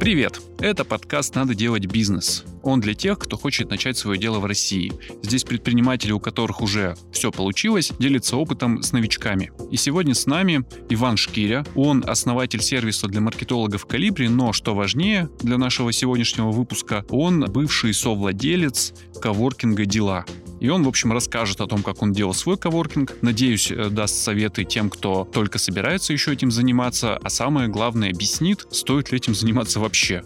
[0.00, 0.40] Привет!
[0.60, 2.44] Это подкаст «Надо делать бизнес».
[2.62, 4.94] Он для тех, кто хочет начать свое дело в России.
[5.22, 9.52] Здесь предприниматели, у которых уже все получилось, делятся опытом с новичками.
[9.70, 11.66] И сегодня с нами Иван Шкиря.
[11.74, 17.92] Он основатель сервиса для маркетологов «Калибри», но, что важнее для нашего сегодняшнего выпуска, он бывший
[17.92, 20.24] совладелец коворкинга «Дела».
[20.60, 23.16] И он, в общем, расскажет о том, как он делал свой коворкинг.
[23.22, 27.16] Надеюсь, э, даст советы тем, кто только собирается еще этим заниматься.
[27.16, 30.22] А самое главное, объяснит, стоит ли этим заниматься вообще.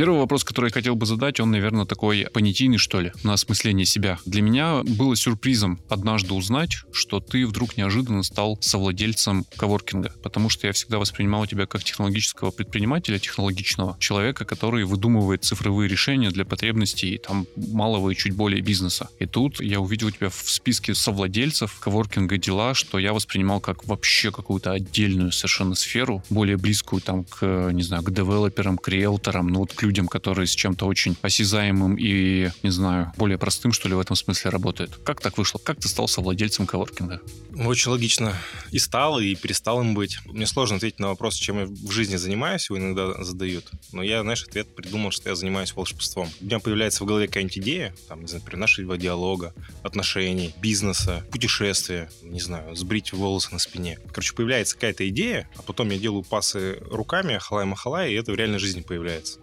[0.00, 3.84] Первый вопрос, который я хотел бы задать, он, наверное, такой понятийный, что ли, на осмысление
[3.84, 4.18] себя.
[4.24, 10.66] Для меня было сюрпризом однажды узнать, что ты вдруг неожиданно стал совладельцем коворкинга, потому что
[10.66, 17.18] я всегда воспринимал тебя как технологического предпринимателя, технологичного человека, который выдумывает цифровые решения для потребностей
[17.18, 19.10] там малого и чуть более бизнеса.
[19.18, 24.32] И тут я увидел тебя в списке совладельцев коворкинга дела, что я воспринимал как вообще
[24.32, 29.58] какую-то отдельную совершенно сферу, более близкую там к, не знаю, к девелоперам, к риэлторам, ну
[29.58, 33.94] вот к людям, которые с чем-то очень осязаемым и, не знаю, более простым, что ли,
[33.96, 35.00] в этом смысле работают.
[35.04, 35.58] Как так вышло?
[35.58, 37.20] Как ты стал совладельцем коворкинга?
[37.56, 38.36] Очень логично.
[38.70, 40.18] И стал, и перестал им быть.
[40.26, 43.64] Мне сложно ответить на вопрос, чем я в жизни занимаюсь, его иногда задают.
[43.90, 46.28] Но я, знаешь, ответ придумал, что я занимаюсь волшебством.
[46.40, 49.52] У меня появляется в голове какая-нибудь идея, там, не знаю, например, нашего диалога,
[49.82, 53.98] отношений, бизнеса, путешествия, не знаю, сбрить волосы на спине.
[54.12, 58.60] Короче, появляется какая-то идея, а потом я делаю пасы руками, халай-махалай, и это в реальной
[58.60, 59.40] жизни появляется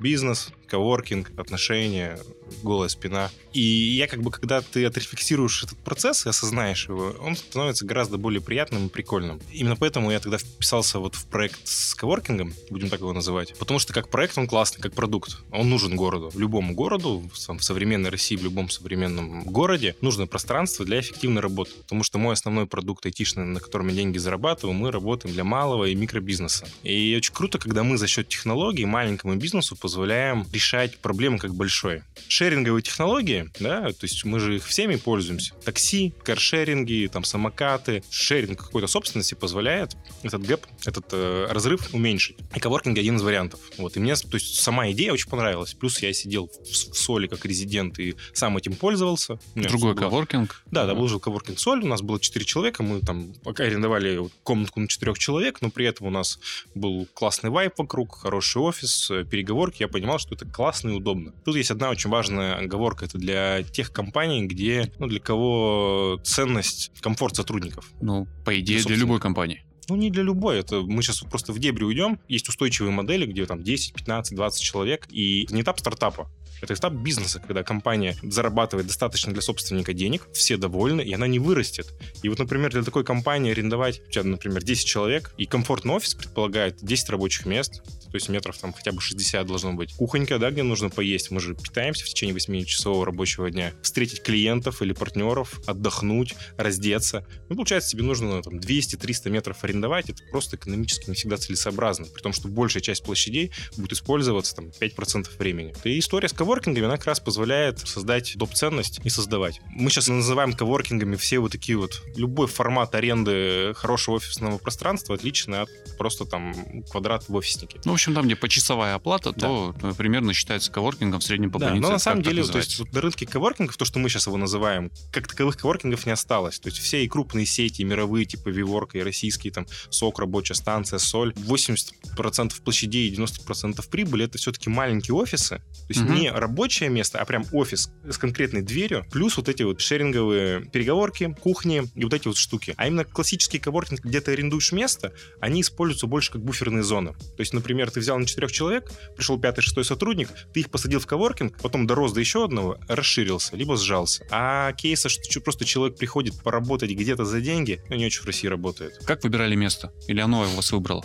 [0.00, 2.18] бизнес, коворкинг, отношения,
[2.62, 3.30] голая спина.
[3.52, 8.18] И я как бы, когда ты отрефлексируешь этот процесс и осознаешь его, он становится гораздо
[8.18, 9.40] более приятным и прикольным.
[9.52, 13.56] Именно поэтому я тогда вписался вот в проект с коворкингом, будем так его называть.
[13.58, 15.38] Потому что как проект он классный, как продукт.
[15.50, 16.30] Он нужен городу.
[16.34, 21.72] Любому городу, в современной России, в любом современном городе нужно пространство для эффективной работы.
[21.82, 25.86] Потому что мой основной продукт айтишный, на котором я деньги зарабатываю, мы работаем для малого
[25.86, 26.66] и микробизнеса.
[26.82, 32.02] И очень круто, когда мы за счет технологий маленькому бизнесу позволяем решать проблемы как большой.
[32.26, 35.54] Шеринговые технологии, да, то есть мы же их всеми пользуемся.
[35.64, 42.36] Такси, каршеринги, там самокаты, шеринг какой-то собственности позволяет этот гэп, этот э, разрыв уменьшить.
[42.56, 43.60] И коворкинг один из вариантов.
[43.78, 45.74] Вот, и мне, то есть сама идея очень понравилась.
[45.74, 49.38] Плюс я сидел в, в Соли как резидент и сам этим пользовался.
[49.54, 50.64] Другой коворкинг?
[50.72, 54.28] Да, да, был же коворкинг Соль, у нас было 4 человека, мы там пока арендовали
[54.42, 56.40] комнатку на 4 человек, но при этом у нас
[56.74, 59.82] был классный вайп вокруг, хороший офис, э, переговорки.
[59.82, 61.32] Я понимал, что это классно и удобно.
[61.44, 63.04] Тут есть одна очень важная оговорка.
[63.04, 67.90] Это для тех компаний, где, ну, для кого ценность, комфорт сотрудников.
[68.00, 69.64] Ну, по идее, для любой компании.
[69.88, 70.58] Ну, не для любой.
[70.58, 72.20] Это мы сейчас просто в дебри уйдем.
[72.28, 75.06] Есть устойчивые модели, где там 10, 15, 20 человек.
[75.10, 76.30] И это не этап стартапа.
[76.60, 81.38] Это этап бизнеса, когда компания зарабатывает достаточно для собственника денег, все довольны, и она не
[81.38, 81.94] вырастет.
[82.22, 86.14] И вот, например, для такой компании арендовать, у тебя, например, 10 человек, и комфортный офис
[86.14, 89.94] предполагает 10 рабочих мест, то есть метров там хотя бы 60 должно быть.
[89.94, 91.30] Кухонька, да, где нужно поесть.
[91.30, 93.72] Мы же питаемся в течение 8-часового рабочего дня.
[93.82, 97.26] Встретить клиентов или партнеров, отдохнуть, раздеться.
[97.48, 100.10] Ну, получается, тебе нужно там 200-300 метров арендовать.
[100.10, 102.06] Это просто экономически не всегда целесообразно.
[102.06, 105.74] При том, что большая часть площадей будет использоваться там 5% времени.
[105.84, 108.54] И история с коворкингами, она как раз позволяет создать доп.
[108.54, 109.60] ценность и создавать.
[109.70, 115.60] Мы сейчас называем коворкингами все вот такие вот, любой формат аренды хорошего офисного пространства отличный
[115.62, 117.80] от просто там квадрат в офиснике.
[117.84, 119.46] Ну, общем, там, где почасовая оплата, да.
[119.46, 121.86] то э, примерно считается коворкингом в среднем по да, больнице.
[121.86, 124.36] Но на самом деле, то есть вот на рынке коворкингов, то, что мы сейчас его
[124.36, 126.58] называем, как таковых коворкингов не осталось.
[126.60, 130.54] То есть все и крупные сети, и мировые, типа Виворк, и российские, там, СОК, рабочая
[130.54, 135.56] станция, Соль, 80% площадей и 90% прибыли, это все-таки маленькие офисы.
[135.58, 136.12] То есть угу.
[136.12, 141.34] не рабочее место, а прям офис с конкретной дверью, плюс вот эти вот шеринговые переговорки,
[141.40, 142.74] кухни и вот эти вот штуки.
[142.76, 147.12] А именно классический коворкинг, где ты арендуешь место, они используются больше как буферные зоны.
[147.12, 150.70] То есть, например, например, ты взял на четырех человек, пришел пятый, шестой сотрудник, ты их
[150.70, 154.26] посадил в коворкинг, потом дорос до еще одного, расширился, либо сжался.
[154.30, 158.98] А кейса, что просто человек приходит поработать где-то за деньги, не очень в России работает.
[159.04, 159.92] Как выбирали место?
[160.08, 161.04] Или оно вас выбрало?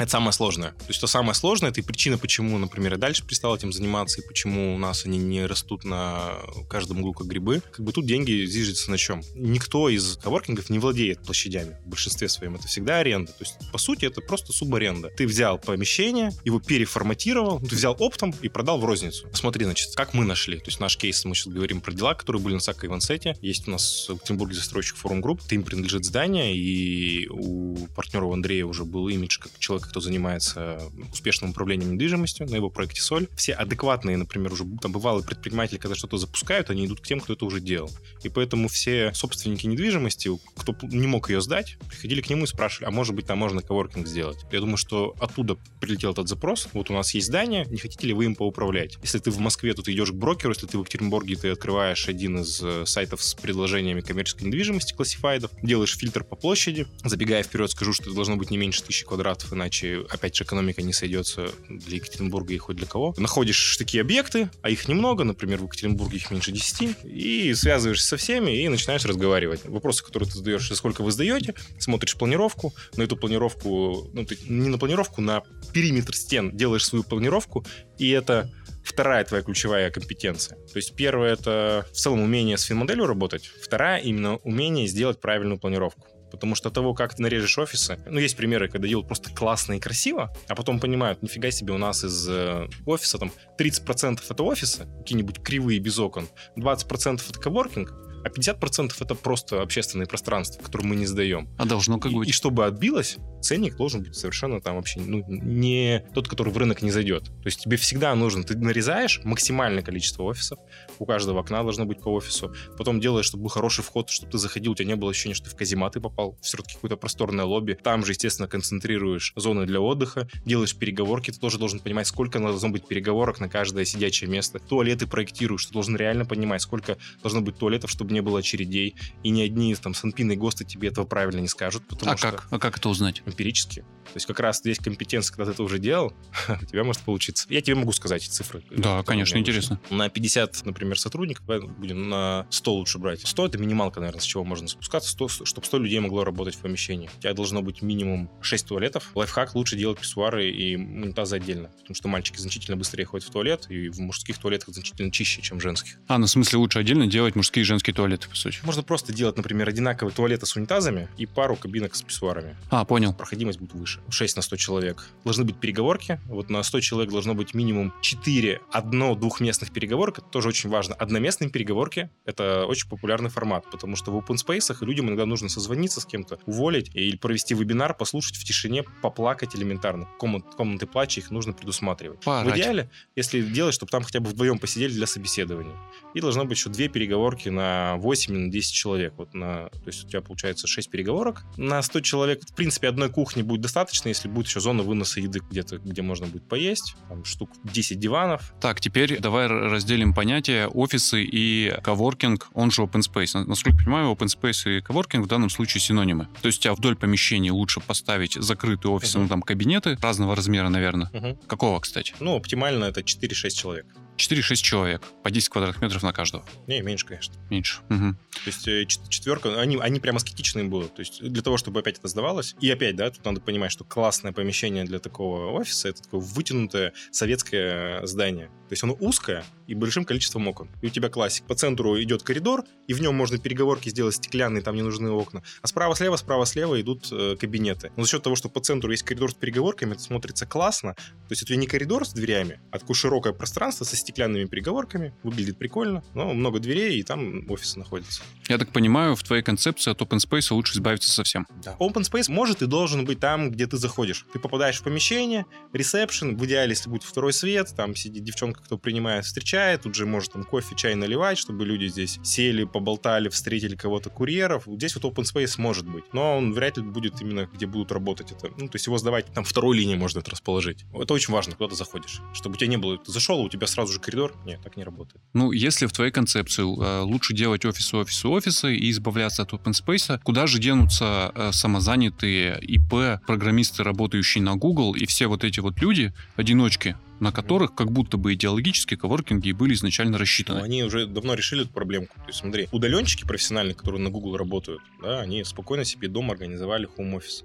[0.00, 0.70] Это самое сложное.
[0.70, 4.22] То есть это самое сложное, это и причина, почему, например, я дальше перестал этим заниматься,
[4.22, 6.36] и почему у нас они не растут на
[6.70, 7.60] каждом углу как грибы.
[7.70, 9.20] Как бы тут деньги зиждятся на чем?
[9.34, 11.76] Никто из коворкингов не владеет площадями.
[11.84, 13.30] В большинстве своем это всегда аренда.
[13.32, 15.10] То есть, по сути, это просто субаренда.
[15.10, 19.28] Ты взял помещение, его переформатировал, ты взял оптом и продал в розницу.
[19.34, 20.56] Смотри, значит, как мы нашли.
[20.56, 23.36] То есть наш кейс, мы сейчас говорим про дела, которые были на Сака и.
[23.42, 28.64] Есть у нас в Екатеринбурге застройщик форум групп, им принадлежит здание, и у партнера Андрея
[28.64, 30.80] уже был имидж как человека, кто занимается
[31.12, 33.28] успешным управлением недвижимостью на его проекте «Соль».
[33.36, 37.32] Все адекватные, например, уже там бывалые предприниматели, когда что-то запускают, они идут к тем, кто
[37.32, 37.90] это уже делал.
[38.22, 42.88] И поэтому все собственники недвижимости, кто не мог ее сдать, приходили к нему и спрашивали,
[42.88, 44.38] а может быть там можно коворкинг сделать?
[44.52, 46.68] Я думаю, что оттуда прилетел этот запрос.
[46.72, 48.96] Вот у нас есть здание, не хотите ли вы им поуправлять?
[49.02, 52.08] Если ты в Москве, то ты идешь к брокеру, если ты в Екатеринбурге, ты открываешь
[52.08, 56.86] один из э, сайтов с предложениями коммерческой недвижимости, классифайдов, делаешь фильтр по площади.
[57.04, 60.82] Забегая вперед, скажу, что это должно быть не меньше тысячи квадратов, иначе, опять же, экономика
[60.82, 63.14] не сойдется для Екатеринбурга и хоть для кого.
[63.16, 68.16] Находишь такие объекты, а их немного, например, в Екатеринбурге их меньше 10, и связываешься со
[68.16, 69.64] всеми и начинаешь разговаривать.
[69.64, 74.68] Вопросы, которые ты задаешь, сколько вы сдаете, смотришь планировку, на эту планировку, ну, ты не
[74.68, 75.42] на планировку, на
[75.72, 77.64] периметр стен делаешь свою планировку,
[77.98, 78.50] и это
[78.84, 80.56] вторая твоя ключевая компетенция.
[80.56, 85.58] То есть первое— это в целом умение с финмоделью работать, вторая— именно умение сделать правильную
[85.58, 86.06] планировку.
[86.30, 89.80] Потому что того, как ты нарежешь офисы, ну, есть примеры, когда делают просто классно и
[89.80, 94.86] красиво, а потом понимают, нифига себе, у нас из э, офиса там 30% это офисы,
[94.98, 97.92] какие-нибудь кривые без окон, 20% это коворкинг,
[98.24, 101.48] а 50% это просто общественное пространство, которое мы не сдаем.
[101.58, 102.28] А должно как и, быть?
[102.28, 106.82] И чтобы отбилось, ценник должен быть совершенно там вообще ну, не тот, который в рынок
[106.82, 107.24] не зайдет.
[107.24, 110.58] То есть тебе всегда нужно, ты нарезаешь максимальное количество офисов,
[110.98, 114.38] у каждого окна должно быть по офису, потом делаешь, чтобы был хороший вход, чтобы ты
[114.38, 117.78] заходил, у тебя не было ощущения, что ты в казематы попал, все-таки какое-то просторное лобби,
[117.82, 122.68] там же, естественно, концентрируешь зоны для отдыха, делаешь переговорки, ты тоже должен понимать, сколько должно
[122.68, 127.56] быть переговорок на каждое сидячее место, туалеты проектируешь, ты должен реально понимать, сколько должно быть
[127.56, 131.40] туалетов, чтобы не было очередей, и ни одни там санпины и ГОСТы тебе этого правильно
[131.40, 132.32] не скажут, потому а что...
[132.32, 132.48] как?
[132.50, 133.22] А как это узнать?
[133.26, 133.84] Эмпирически.
[134.12, 136.12] То есть как раз здесь компетенция, когда ты это уже делал,
[136.62, 137.46] у тебя может получиться.
[137.48, 138.62] Я тебе могу сказать цифры.
[138.70, 139.80] Да, конечно, интересно.
[139.90, 143.26] На 50, например, сотрудников, будем на 100 лучше брать.
[143.26, 146.58] 100— это минималка, наверное, с чего можно спускаться, 100, чтобы 100 людей могло работать в
[146.58, 147.08] помещении.
[147.16, 149.10] У тебя должно быть минимум 6 туалетов.
[149.14, 153.66] Лайфхак— лучше делать писсуары и унитазы отдельно, потому что мальчики значительно быстрее ходят в туалет,
[153.68, 155.98] и в мужских туалетах значительно чище, чем в женских.
[156.08, 158.58] А, ну в смысле лучше отдельно делать мужские и женские туалеты, по сути?
[158.62, 162.56] Можно просто делать, например, одинаковые туалеты с унитазами и пару кабинок с писсуарами.
[162.70, 163.12] А, понял.
[163.12, 164.00] Проходимость будет выше.
[164.08, 165.06] 6 на 100 человек.
[165.24, 166.18] Должны быть переговорки.
[166.26, 170.18] Вот на 100 человек должно быть минимум 4 одно-двухместных переговорок.
[170.18, 170.94] Это тоже очень важно.
[170.94, 176.00] Одноместные переговорки— это очень популярный формат, потому что в open space людям иногда нужно созвониться
[176.00, 180.08] с кем-то, уволить или провести вебинар, послушать в тишине, поплакать элементарно.
[180.18, 182.20] Комнат, комнаты плача их нужно предусматривать.
[182.20, 182.54] Поорать.
[182.54, 185.76] В идеале, если делать, чтобы там хотя бы вдвоем посидели для собеседования.
[186.14, 189.14] И должно быть еще две переговорки на 8 на 10 человек.
[189.16, 191.44] Вот на, то есть у тебя получается 6 переговорок.
[191.56, 195.40] На 100 человек, в принципе, одной кухни будет достаточно, если будет еще зона выноса еды
[195.50, 196.94] где-то, где можно будет поесть.
[197.08, 198.52] Там штук 10 диванов.
[198.60, 203.44] Так, теперь давай разделим понятия офисы и коворкинг, он же open space.
[203.44, 206.28] Насколько я понимаю, open space и коворкинг в данном случае синонимы.
[206.42, 209.22] То есть у тебя вдоль помещения лучше поставить закрытые офисы, Мгм.
[209.24, 211.10] ну там кабинеты разного размера, наверное.
[211.12, 211.36] Мгм.
[211.46, 212.14] Какого, кстати?
[212.20, 213.86] Ну, оптимально это 4-6 человек.
[214.20, 216.44] 4-6 человек, по 10 квадратных метров на каждого.
[216.66, 217.34] Не, меньше, конечно.
[217.48, 217.80] Меньше.
[217.88, 218.16] Мгм.
[218.32, 220.94] То есть э, чет- четверка, они, они прям аскетичные будут.
[220.94, 222.54] То есть для того, чтобы опять это сдавалось.
[222.60, 226.92] И опять, да, тут надо понимать, что классное помещение для такого офиса это такое вытянутое
[227.10, 228.46] советское здание.
[228.68, 230.68] То есть оно узкое и большим количеством окон.
[230.82, 231.44] И у тебя классик.
[231.46, 235.44] По центру идет коридор, и в нем можно переговорки сделать стеклянные, там не нужны окна.
[235.62, 237.92] А справа-слева, справа-слева идут э, кабинеты.
[237.96, 240.94] Но за счет того, что по центру есть коридор с переговорками, это смотрится классно.
[240.94, 245.14] То есть это не коридор с дверями, а такое широкое пространство со стеклянными переговорками.
[245.22, 248.22] Выглядит прикольно, но много дверей, и там офисы находятся.
[248.48, 251.46] Я так понимаю, в твоей концепции от open space лучше избавиться совсем.
[251.62, 251.76] Да.
[251.78, 254.26] Open space может и должен быть там, где ты заходишь.
[254.32, 258.76] Ты попадаешь в помещение, ресепшн, в идеале, если будет второй свет, там сидит девчонка, кто
[258.76, 259.24] принимает,
[259.60, 264.08] встречает, тут же может там кофе, чай наливать, чтобы люди здесь сели, поболтали, встретили кого-то
[264.08, 264.64] курьеров.
[264.66, 268.32] Здесь вот open space может быть, но он вряд ли будет именно, где будут работать
[268.32, 268.48] это.
[268.56, 270.84] Ну, то есть его сдавать там второй линии можно это расположить.
[270.94, 272.20] Это очень важно, куда ты заходишь.
[272.32, 274.34] Чтобы у тебя не было, ты зашел, у тебя сразу же коридор.
[274.46, 275.22] Нет, так не работает.
[275.34, 279.72] Ну, если в твоей концепции э, лучше делать офисы, офисы, офисы и избавляться от open
[279.72, 285.60] space, куда же денутся э, самозанятые ИП, программисты, работающие на Google, и все вот эти
[285.60, 290.60] вот люди, одиночки, на которых как будто бы идеологически коворкинги были изначально Но рассчитаны.
[290.60, 292.16] они уже давно решили эту проблемку.
[292.16, 296.86] То есть, смотри, удаленщики профессиональные, которые на Google работают, да, они спокойно себе дома организовали
[296.86, 297.44] хоум-офис.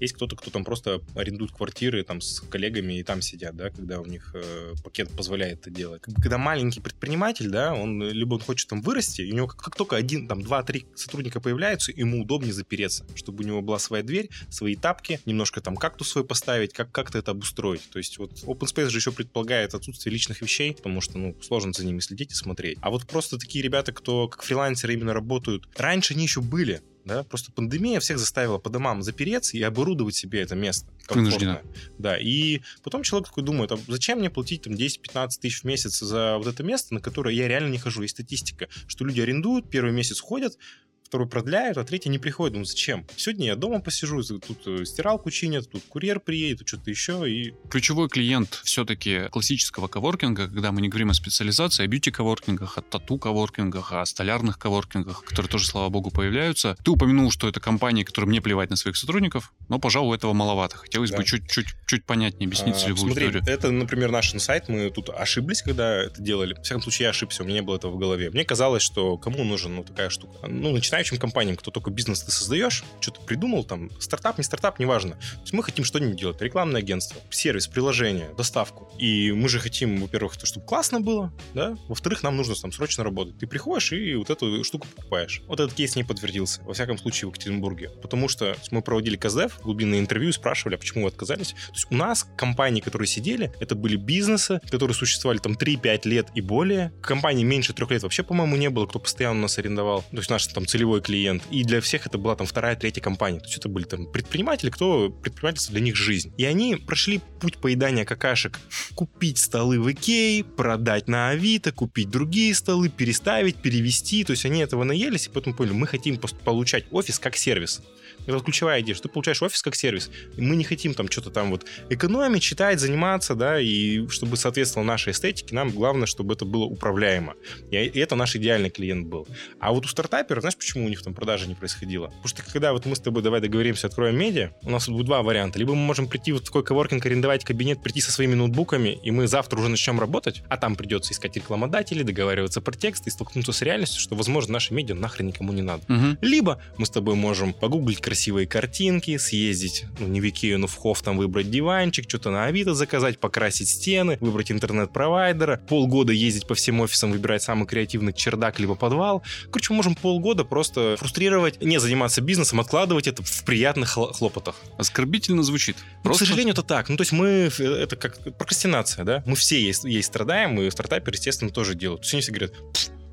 [0.00, 4.00] Есть кто-то, кто там просто арендует квартиры там с коллегами и там сидят, да, когда
[4.00, 6.02] у них э, пакет позволяет это делать.
[6.02, 9.58] Когда маленький предприниматель, да, он э, либо он хочет там вырасти, и у него как,
[9.58, 14.02] как только один, там, два-три сотрудника появляются, ему удобнее запереться, чтобы у него была своя
[14.02, 17.82] дверь, свои тапки, немножко там кактус свой поставить, как как-то это обустроить.
[17.90, 21.72] То есть вот open space же еще предполагает отсутствие личных вещей, потому что, ну, сложно
[21.72, 22.78] за ними следить и смотреть.
[22.80, 27.22] А вот просто такие ребята, кто как фрилансеры именно работают, раньше они еще были, да,
[27.22, 30.88] просто пандемия всех заставила по домам запереться и оборудовать себе это место.
[31.08, 31.62] Вынуждена.
[31.98, 36.00] Да, и потом человек такой думает, а зачем мне платить там 10-15 тысяч в месяц
[36.00, 38.02] за вот это место, на которое я реально не хожу?
[38.02, 40.56] Есть статистика, что люди арендуют, первый месяц ходят,
[41.04, 42.56] второй продляют, а третий не приходит.
[42.56, 43.06] Ну зачем?
[43.16, 47.30] Сегодня я дома посижу, тут э, стиралку чинят, тут курьер приедет, что-то еще.
[47.30, 47.54] И...
[47.70, 53.92] Ключевой клиент все-таки классического коворкинга, когда мы не говорим о специализации, о бьюти-коворкингах, о тату-коворкингах,
[53.92, 56.76] о столярных коворкингах, которые тоже, слава богу, появляются.
[56.84, 60.76] Ты упомянул, что это компании, которым не плевать на своих сотрудников, но, пожалуй, этого маловато.
[60.76, 61.18] Хотелось да.
[61.18, 63.44] бы чуть-чуть чуть понятнее объяснить а, целевую смотри, историю.
[63.46, 64.68] Это, например, наш инсайт.
[64.68, 66.54] Мы тут ошиблись, когда это делали.
[66.54, 68.30] В всяком случае, я ошибся, у меня не было этого в голове.
[68.30, 70.46] Мне казалось, что кому нужен ну, такая штука?
[70.48, 75.12] Ну, начинающим компаниям, кто только бизнес ты создаешь, что-то придумал, там, стартап, не стартап, неважно.
[75.12, 76.40] То есть мы хотим что-нибудь делать.
[76.40, 78.90] Рекламное агентство, сервис, приложение, доставку.
[78.98, 83.04] И мы же хотим, во-первых, то, чтобы классно было, да, во-вторых, нам нужно там срочно
[83.04, 83.38] работать.
[83.38, 85.42] Ты приходишь и вот эту штуку покупаешь.
[85.46, 87.90] Вот этот кейс не подтвердился, во всяком случае, в Екатеринбурге.
[88.02, 91.52] Потому что мы проводили КСДФ, глубинное интервью, спрашивали, а почему вы отказались.
[91.52, 96.28] То есть у нас компании, которые сидели, это были бизнесы, которые существовали там 3-5 лет
[96.34, 96.92] и более.
[97.02, 100.02] Компании меньше трех лет вообще, по-моему, не было, кто постоянно нас арендовал.
[100.10, 101.42] То есть наш там целевой клиент.
[101.50, 103.38] И для всех это была там вторая, третья компания.
[103.38, 106.32] То есть это были там предприниматели, кто предпринимательство для них жизнь.
[106.36, 108.58] И они прошли путь поедания какашек.
[108.94, 114.24] Купить столы в Икее, продать на Авито, купить другие столы, переставить, перевести.
[114.24, 117.82] То есть они этого наелись и поэтому поняли, мы хотим получать офис как сервис.
[118.26, 120.10] Это ключевая идея, что ты получаешь офис как сервис.
[120.36, 124.86] И мы не хотим там что-то там вот экономить, читать, заниматься, да, и чтобы соответствовало
[124.86, 127.34] нашей эстетике, нам главное, чтобы это было управляемо.
[127.70, 129.26] И это наш идеальный клиент был.
[129.60, 132.06] А вот у стартапера, знаешь, почему у них там продажа не происходила?
[132.06, 135.22] Потому что когда вот мы с тобой давай договоримся, откроем медиа, у нас будет два
[135.22, 135.58] варианта.
[135.58, 139.10] Либо мы можем прийти вот в такой коворкинг, арендовать кабинет, прийти со своими ноутбуками, и
[139.10, 143.52] мы завтра уже начнем работать, а там придется искать рекламодателей, договариваться про текст и столкнуться
[143.52, 145.82] с реальностью, что, возможно, наше медиа нахрен никому не надо.
[145.88, 146.18] Угу.
[146.20, 150.76] Либо мы с тобой можем погуглить красивые картинки, съездить, ну, не в Икею, но в
[150.76, 156.54] Хофф, там выбрать диванчик, что-то на Авито заказать, покрасить стены, выбрать интернет-провайдера, полгода ездить по
[156.54, 159.22] всем офисам, выбирать самый креативный чердак либо подвал.
[159.50, 164.56] Короче, мы можем полгода просто фрустрировать, не заниматься бизнесом, откладывать это в приятных хлопотах.
[164.78, 165.76] Оскорбительно звучит.
[166.04, 166.88] Ну, К сожалению, это так.
[166.88, 169.22] Ну, то есть мы, это как прокрастинация, да?
[169.26, 172.02] Мы все есть, есть страдаем, и стартаперы, естественно, тоже делают.
[172.02, 172.52] То есть они все говорят,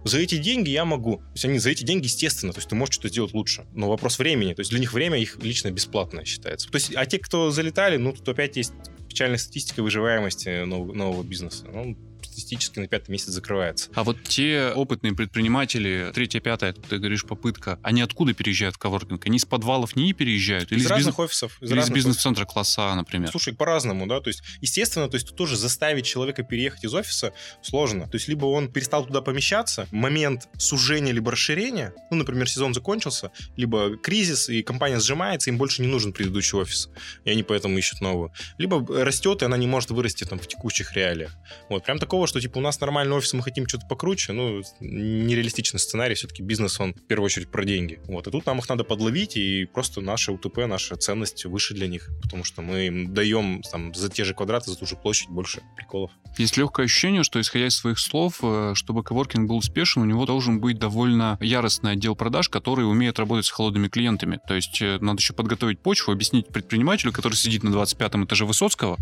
[0.03, 1.17] за эти деньги я могу.
[1.17, 3.65] То есть они за эти деньги, естественно, то есть ты можешь что-то сделать лучше.
[3.73, 4.53] Но вопрос времени.
[4.53, 6.69] То есть для них время их лично бесплатное считается.
[6.69, 8.73] То есть, а те, кто залетали, ну, тут опять есть
[9.07, 11.65] печальная статистика выживаемости нового, нового бизнеса.
[11.71, 13.89] Ну, статистически на пятый месяц закрывается.
[13.95, 19.25] А вот те опытные предприниматели, третья, пятая, ты говоришь, попытка, они откуда переезжают в коворкинг?
[19.25, 20.71] Они из подвалов не переезжают?
[20.71, 21.25] Или из, из разных бизнес...
[21.25, 21.61] офисов.
[21.61, 23.29] Из или из бизнес-центра класса например?
[23.31, 27.33] Слушай, по-разному, да, то есть, естественно, то есть тут тоже заставить человека переехать из офиса
[27.61, 28.07] сложно.
[28.07, 33.31] То есть, либо он перестал туда помещаться, момент сужения либо расширения, ну, например, сезон закончился,
[33.57, 36.89] либо кризис, и компания сжимается, им больше не нужен предыдущий офис,
[37.25, 38.31] и они поэтому ищут новую.
[38.57, 41.35] Либо растет, и она не может вырасти там в текущих реалиях.
[41.69, 45.79] Вот, прям такого, что типа у нас нормальный офис, мы хотим что-то покруче, ну, нереалистичный
[45.79, 48.01] сценарий, все-таки бизнес, он в первую очередь про деньги.
[48.05, 51.87] Вот, и тут нам их надо подловить, и просто наша УТП, наша ценность выше для
[51.87, 55.29] них, потому что мы им даем там за те же квадраты, за ту же площадь
[55.29, 56.11] больше приколов.
[56.37, 60.25] Есть легкое ощущение, что, исходя из своих слов, э, чтобы коворкинг был успешен, у него
[60.25, 64.37] должен быть довольно яростный отдел продаж, который умеет работать с холодными клиентами.
[64.45, 68.97] То есть э, надо еще подготовить почву, объяснить предпринимателю, который сидит на 25 этаже Высоцкого,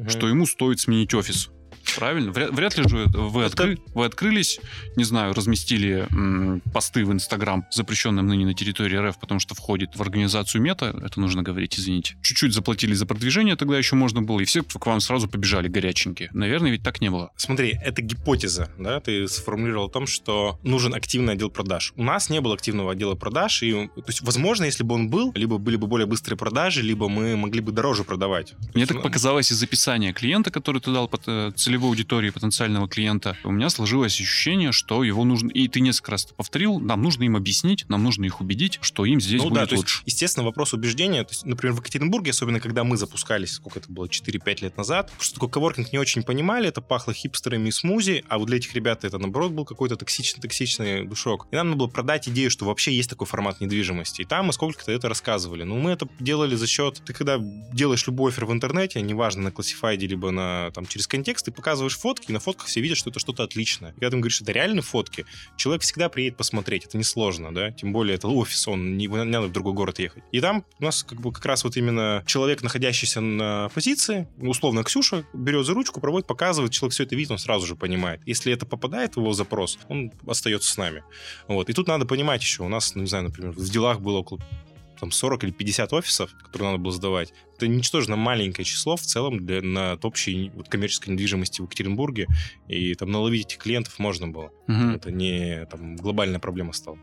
[0.00, 0.10] угу.
[0.10, 1.50] что ему стоит сменить офис.
[1.96, 2.32] Правильно.
[2.32, 4.60] Вряд, вряд ли же вы, откры, вы открылись,
[4.96, 9.96] не знаю, разместили м, посты в Инстаграм, запрещенным ныне на территории РФ, потому что входит
[9.96, 12.16] в организацию мета, это нужно говорить, извините.
[12.22, 16.30] Чуть-чуть заплатили за продвижение, тогда еще можно было, и все к вам сразу побежали горяченькие.
[16.32, 17.30] Наверное, ведь так не было.
[17.36, 21.92] Смотри, это гипотеза, да, ты сформулировал о том, что нужен активный отдел продаж.
[21.96, 25.32] У нас не было активного отдела продаж, и, то есть, возможно, если бы он был,
[25.34, 28.54] либо были бы более быстрые продажи, либо мы могли бы дороже продавать.
[28.74, 32.88] Мне так показалось из описания клиента, который ты дал под э, целевой целевой аудитории потенциального
[32.88, 37.02] клиента, у меня сложилось ощущение, что его нужно, и ты несколько раз это повторил, нам
[37.02, 39.98] нужно им объяснить, нам нужно их убедить, что им здесь ну, будет да, лучше.
[40.04, 43.92] Есть, естественно, вопрос убеждения, то есть, например, в Екатеринбурге, особенно когда мы запускались, сколько это
[43.92, 48.24] было, 4-5 лет назад, что такое коворкинг не очень понимали, это пахло хипстерами и смузи,
[48.28, 51.46] а вот для этих ребят это, наоборот, был какой-то токсичный-токсичный душок.
[51.52, 54.22] И нам надо было продать идею, что вообще есть такой формат недвижимости.
[54.22, 55.62] И там мы сколько-то это рассказывали.
[55.62, 57.00] Но мы это делали за счет...
[57.04, 61.46] Ты когда делаешь любой офер в интернете, неважно, на классифайде, либо на, там, через контекст,
[61.46, 63.90] ты показываешь показываешь фотки, и на фотках все видят, что это что-то отличное.
[63.90, 67.72] И когда ты им говоришь, это реальные фотки, человек всегда приедет посмотреть, это несложно, да,
[67.72, 70.22] тем более это офис, он не, не надо в другой город ехать.
[70.32, 74.82] И там у нас как бы как раз вот именно человек, находящийся на позиции, условно
[74.82, 78.22] Ксюша, берет за ручку, проводит, показывает, человек все это видит, он сразу же понимает.
[78.24, 81.02] Если это попадает в его запрос, он остается с нами.
[81.48, 81.68] Вот.
[81.68, 84.40] И тут надо понимать еще, у нас, ну, не знаю, например, в делах было около
[84.98, 87.32] там 40 или 50 офисов, которые надо было сдавать.
[87.56, 92.26] Это ничтожно маленькое число в целом для, на общей вот, коммерческой недвижимости в Екатеринбурге.
[92.68, 94.50] И там наловить этих клиентов можно было.
[94.68, 94.90] Угу.
[94.94, 96.98] Это не там, глобальная проблема стала.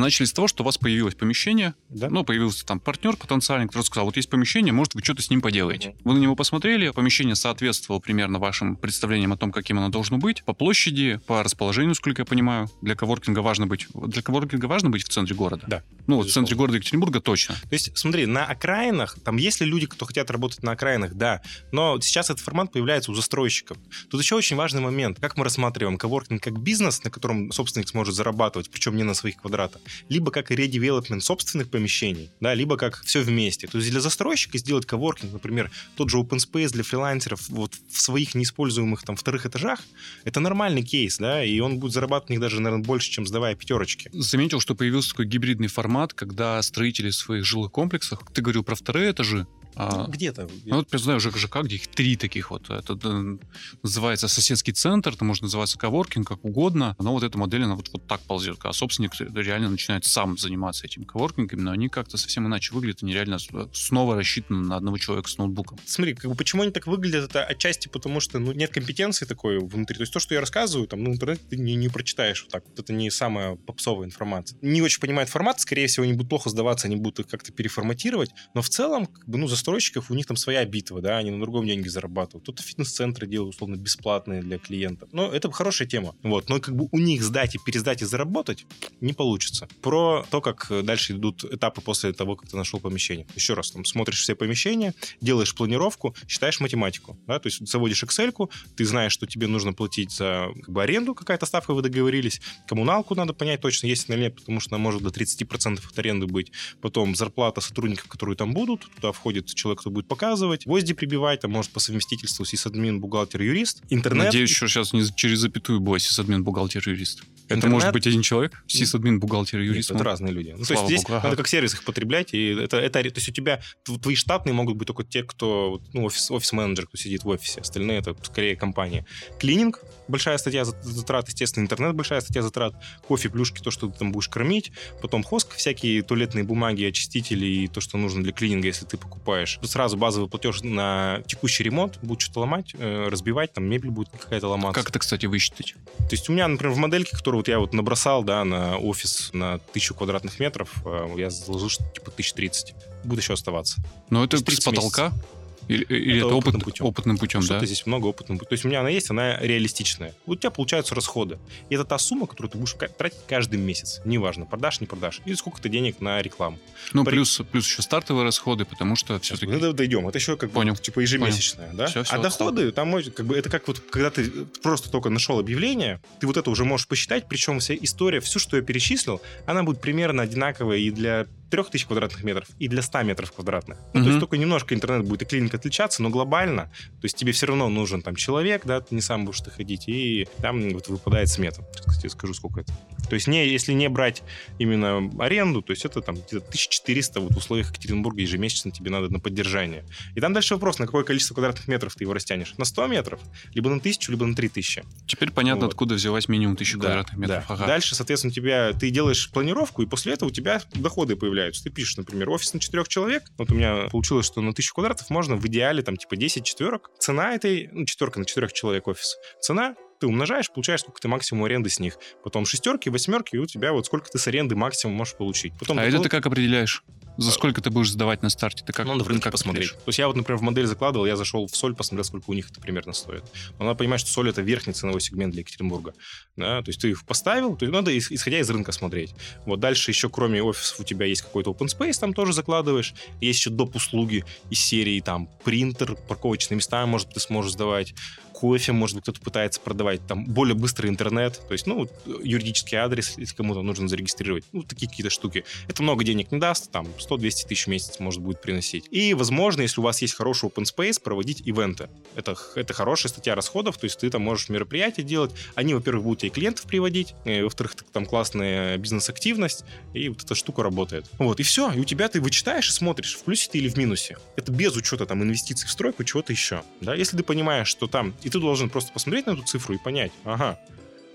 [0.00, 2.08] Мы начали с того, что у вас появилось помещение, да?
[2.08, 5.42] ну, появился там партнер потенциальный, который сказал, вот есть помещение, может, вы что-то с ним
[5.42, 5.94] поделаете.
[6.04, 10.42] Вы на него посмотрели, помещение соответствовало примерно вашим представлениям о том, каким оно должно быть,
[10.44, 12.70] по площади, по расположению, сколько я понимаю.
[12.80, 15.64] Для коворкинга важно быть, для коворкинга важно быть в центре города?
[15.66, 15.82] Да.
[16.06, 17.56] Ну, вот в центре города Екатеринбурга точно.
[17.56, 21.42] То есть, смотри, на окраинах, там есть ли люди, кто хотят работать на окраинах, да,
[21.72, 23.76] но сейчас этот формат появляется у застройщиков.
[24.10, 28.14] Тут еще очень важный момент, как мы рассматриваем коворкинг как бизнес, на котором собственник сможет
[28.14, 33.20] зарабатывать, причем не на своих квадратах, либо как редевелопмент собственных помещений, да, либо как все
[33.20, 33.66] вместе.
[33.66, 38.00] То есть для застройщика сделать коворкинг, например, тот же open space для фрилансеров вот в
[38.00, 39.80] своих неиспользуемых там вторых этажах,
[40.24, 43.54] это нормальный кейс, да, и он будет зарабатывать в них даже, наверное, больше, чем сдавая
[43.54, 44.10] пятерочки.
[44.12, 49.12] Заметил, что появился такой гибридный формат, когда строители своих жилых комплексах, ты говорил про вторые
[49.12, 49.46] этажи,
[49.76, 50.48] а, ну, где-то.
[50.64, 52.68] Ну, вот, я знаю, ЖК, где их три таких вот.
[52.70, 53.38] Это э,
[53.82, 56.96] называется соседский центр, это может называться коворкинг, как угодно.
[56.98, 58.58] Но вот эта модель, она вот, вот так ползет.
[58.62, 63.02] А собственник реально начинает сам заниматься этим коворкингом, но они как-то совсем иначе выглядят.
[63.02, 63.38] Они реально
[63.72, 65.78] снова рассчитаны на одного человека с ноутбуком.
[65.86, 69.58] Смотри, как бы почему они так выглядят, это отчасти потому, что ну, нет компетенции такой
[69.58, 69.96] внутри.
[69.96, 72.64] То есть то, что я рассказываю, там, ну, интернет ты не, не прочитаешь вот так.
[72.66, 74.58] Вот это не самая попсовая информация.
[74.62, 78.30] Не очень понимают формат, скорее всего, они будут плохо сдаваться, они будут их как-то переформатировать.
[78.54, 81.30] Но в целом, как бы, ну, за застройщиков, у них там своя битва, да, они
[81.30, 82.42] на другом деньги зарабатывают.
[82.44, 85.10] Кто-то фитнес-центры делают, условно, бесплатные для клиентов.
[85.12, 86.14] Но это хорошая тема.
[86.22, 86.48] Вот.
[86.48, 88.66] Но как бы у них сдать и пересдать и заработать
[89.00, 89.68] не получится.
[89.82, 93.26] Про то, как дальше идут этапы после того, как ты нашел помещение.
[93.34, 98.30] Еще раз, там, смотришь все помещения, делаешь планировку, считаешь математику, да, то есть заводишь Excel,
[98.76, 103.14] ты знаешь, что тебе нужно платить за как бы, аренду, какая-то ставка вы договорились, коммуналку
[103.14, 106.52] надо понять точно, есть или нет, потому что она может до 30% от аренды быть.
[106.80, 111.50] Потом зарплата сотрудников, которые там будут, туда входит человек, кто будет показывать, гвозди прибивать, там
[111.50, 114.26] может по совместительству сисадмин, бухгалтер, юрист, интернет.
[114.26, 117.22] Надеюсь, что сейчас не через запятую было сисадмин, бухгалтер, юрист.
[117.46, 117.72] Это интернет...
[117.72, 118.62] может быть один человек?
[118.66, 119.90] Сисадмин, бухгалтер, юрист?
[119.90, 120.54] Нет, это разные люди.
[120.56, 121.20] Ну, то есть здесь ага.
[121.24, 123.60] надо как сервис их потреблять, и это, это, то есть у тебя
[124.02, 127.98] твои штатные могут быть только те, кто, ну, офис, офис-менеджер, кто сидит в офисе, остальные
[127.98, 129.04] это скорее компания.
[129.40, 132.74] Клининг, большая статья затрат, естественно, интернет, большая статья затрат,
[133.06, 137.68] кофе, плюшки, то, что ты там будешь кормить, потом хоск, всякие туалетные бумаги, очистители и
[137.68, 139.58] то, что нужно для клининга, если ты покупаешь.
[139.60, 144.10] Тут сразу базовый платеж на текущий ремонт, будет что-то ломать, э, разбивать, там мебель будет
[144.10, 144.80] какая-то ломаться.
[144.80, 145.74] Как это, кстати, высчитать?
[145.98, 149.30] То есть у меня, например, в модельке, которую вот я вот набросал, да, на офис
[149.32, 152.74] на тысячу квадратных метров, э, я заложил, что типа 1030.
[153.04, 153.80] Буду еще оставаться.
[154.10, 155.06] Но это с потолка?
[155.06, 155.39] Месяцев.
[155.70, 156.86] Или, или это, это опытным, путем.
[156.86, 157.66] опытным путем, Что-то да?
[157.66, 158.48] здесь много опытным путем.
[158.48, 160.14] То есть у меня она есть, она реалистичная.
[160.26, 161.38] У тебя получаются расходы.
[161.68, 164.00] И это та сумма, которую ты будешь тратить каждый месяц.
[164.04, 165.20] Неважно, продашь, не продашь.
[165.24, 166.58] Или сколько ты денег на рекламу.
[166.92, 167.12] Ну, При...
[167.12, 169.52] плюс, плюс еще стартовые расходы, потому что все-таки...
[169.52, 170.08] Ну, дойдем.
[170.08, 170.74] Это еще как Понял.
[170.74, 171.78] бы типа ежемесячная, Понял.
[171.78, 171.86] да?
[171.86, 174.28] Все, все, а доходы, там как бы это как вот, когда ты
[174.62, 178.56] просто только нашел объявление, ты вот это уже можешь посчитать, причем вся история, все, что
[178.56, 183.32] я перечислил, она будет примерно одинаковая и для 3000 квадратных метров и для 100 метров
[183.32, 183.78] квадратных.
[183.78, 183.90] Mm-hmm.
[183.94, 186.64] Ну, то есть только немножко интернет будет и клиника отличаться, но глобально,
[187.00, 189.88] то есть тебе все равно нужен там человек, да, ты не сам будешь ты ходить,
[189.88, 191.64] и там вот выпадает смета.
[191.74, 192.72] Сейчас я скажу, сколько это.
[193.08, 194.22] То есть не, если не брать
[194.58, 199.08] именно аренду, то есть это там где-то 1400 вот в условиях Екатеринбурга ежемесячно тебе надо
[199.08, 199.84] на поддержание.
[200.14, 202.54] И там дальше вопрос, на какое количество квадратных метров ты его растянешь?
[202.56, 203.20] На 100 метров?
[203.52, 204.84] Либо на 1000, либо на 3000.
[205.06, 205.72] Теперь понятно, вот.
[205.72, 207.44] откуда взялась минимум 1000 да, квадратных метров.
[207.48, 207.54] Да.
[207.54, 207.66] Ага.
[207.66, 211.39] Дальше, соответственно, тебя, ты делаешь планировку, и после этого у тебя доходы появляются.
[211.62, 213.24] Ты пишешь, например, офис на 4 человек.
[213.38, 216.90] Вот у меня получилось, что на 1000 квадратов можно в идеале там типа 10 четверок.
[216.98, 219.16] Цена этой, ну, четверка на 4 человек офис.
[219.40, 221.98] Цена ты умножаешь, получаешь, сколько ты максимум аренды с них.
[222.24, 225.52] Потом шестерки, восьмерки, и у тебя вот сколько ты с аренды максимум можешь получить.
[225.58, 226.82] Потом а это ты как определяешь?
[227.20, 228.64] За сколько ты будешь сдавать на старте?
[228.64, 229.68] Ты как, ну, надо в рынке как посмотреть.
[229.68, 229.84] смотришь?
[229.84, 232.32] То есть я вот, например, в модель закладывал, я зашел в соль, посмотрел, сколько у
[232.32, 233.22] них это примерно стоит.
[233.58, 235.92] Но надо понимать, что соль это верхний ценовой сегмент для Екатеринбурга.
[236.36, 236.62] Да?
[236.62, 239.14] То есть ты их поставил, то есть надо исходя из рынка смотреть.
[239.44, 242.94] Вот дальше еще кроме офисов у тебя есть какой-то open space, там тоже закладываешь.
[243.20, 243.76] Есть еще доп.
[243.76, 247.92] услуги из серии там принтер, парковочные места, может ты сможешь сдавать
[248.40, 251.86] кофе, может быть, кто-то пытается продавать, там, более быстрый интернет, то есть, ну,
[252.22, 255.44] юридический адрес, если кому-то нужно зарегистрировать, ну, такие какие-то штуки.
[255.68, 258.86] Это много денег не даст, там, 100-200 тысяч в месяц может будет приносить.
[258.90, 261.88] И, возможно, если у вас есть хороший open space, проводить ивенты.
[262.14, 266.20] Это, это хорошая статья расходов, то есть ты там можешь мероприятия делать, они, во-первых, будут
[266.20, 271.06] тебе клиентов приводить, и, во-вторых, там классная бизнес-активность, и вот эта штука работает.
[271.18, 273.76] Вот, и все, и у тебя ты вычитаешь и смотришь, в плюсе ты или в
[273.76, 274.18] минусе.
[274.36, 276.62] Это без учета там инвестиций в стройку, чего-то еще.
[276.80, 279.78] Да, если ты понимаешь, что там и ты должен просто посмотреть на эту цифру и
[279.78, 280.58] понять, ага,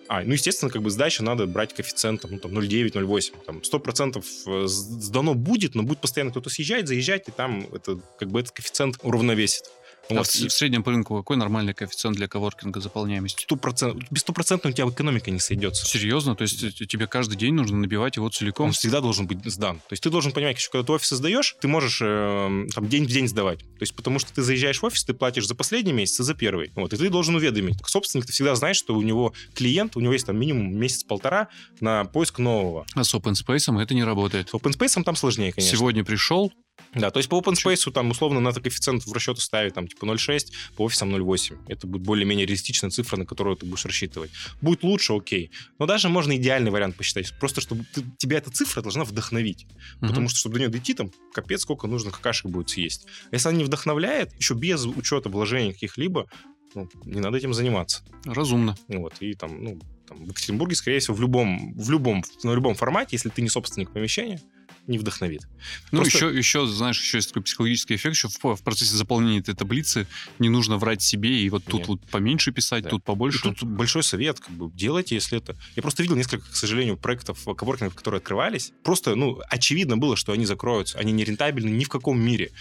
[0.07, 3.33] а, ну, естественно, как бы сдача надо брать коэффициентом, ну, там, 0,9, 0,8.
[3.45, 8.29] Там, 100% э, сдано будет, но будет постоянно кто-то съезжать, заезжать, и там это, как
[8.29, 9.65] бы этот коэффициент уравновесит.
[10.09, 10.27] А вот.
[10.27, 13.45] в, в среднем по рынку какой нормальный коэффициент для коворкинга заполняемости?
[13.47, 14.05] 100%.
[14.11, 15.85] Без стопроцентного у тебя экономика не сойдется.
[15.85, 16.35] Серьезно?
[16.35, 18.67] То есть э, тебе каждый день нужно набивать его целиком?
[18.67, 19.77] Он всегда должен быть сдан.
[19.77, 23.05] То есть ты должен понимать, что когда ты офис создаешь, ты можешь э, там день
[23.05, 23.59] в день сдавать.
[23.59, 26.33] То есть потому что ты заезжаешь в офис, ты платишь за последний месяц и за
[26.33, 26.71] первый.
[26.75, 27.77] Вот, и ты должен уведомить.
[27.85, 32.05] Собственник, ты всегда знаешь, что у него клиент, у него есть там минимум месяц-полтора на
[32.05, 32.85] поиск нового.
[32.93, 34.49] А с open space это не работает?
[34.49, 35.77] С open space там сложнее, конечно.
[35.77, 36.51] Сегодня пришел,
[36.93, 40.05] да, то есть по open space там условно надо коэффициент в расчеты ставить там типа
[40.05, 41.65] 0,6, по офисам 0,8.
[41.67, 44.31] Это будет более-менее реалистичная цифра, на которую ты будешь рассчитывать.
[44.61, 45.51] Будет лучше, окей.
[45.77, 47.33] Но даже можно идеальный вариант посчитать.
[47.39, 49.67] Просто чтобы ты, тебя эта цифра должна вдохновить.
[50.01, 50.07] Угу.
[50.07, 53.07] Потому что, чтобы до нее дойти, там капец сколько нужно какашек будет съесть.
[53.31, 56.27] Если она не вдохновляет, еще без учета вложений каких-либо,
[56.75, 58.03] ну, не надо этим заниматься.
[58.25, 58.77] Разумно.
[58.87, 62.75] Вот, и там, ну, там, в Екатеринбурге, скорее всего, в любом, в любом, на любом
[62.75, 64.41] формате, если ты не собственник помещения,
[64.87, 65.47] не вдохновит.
[65.91, 66.17] Ну, Просто...
[66.17, 70.07] еще, еще, знаешь, еще есть такой психологический эффект, что в, в процессе заполнения этой таблицы
[70.39, 71.87] не нужно врать себе и вот тут Нет.
[71.87, 72.89] вот поменьше писать, да.
[72.89, 73.39] тут побольше.
[73.39, 75.55] И тут большой совет, как бы, делайте, если это...
[75.75, 78.71] Я просто видел несколько, к сожалению, проектов коворкингов, которые открывались.
[78.83, 80.97] Просто, ну, очевидно было, что они закроются.
[80.97, 82.51] Они не рентабельны ни в каком мире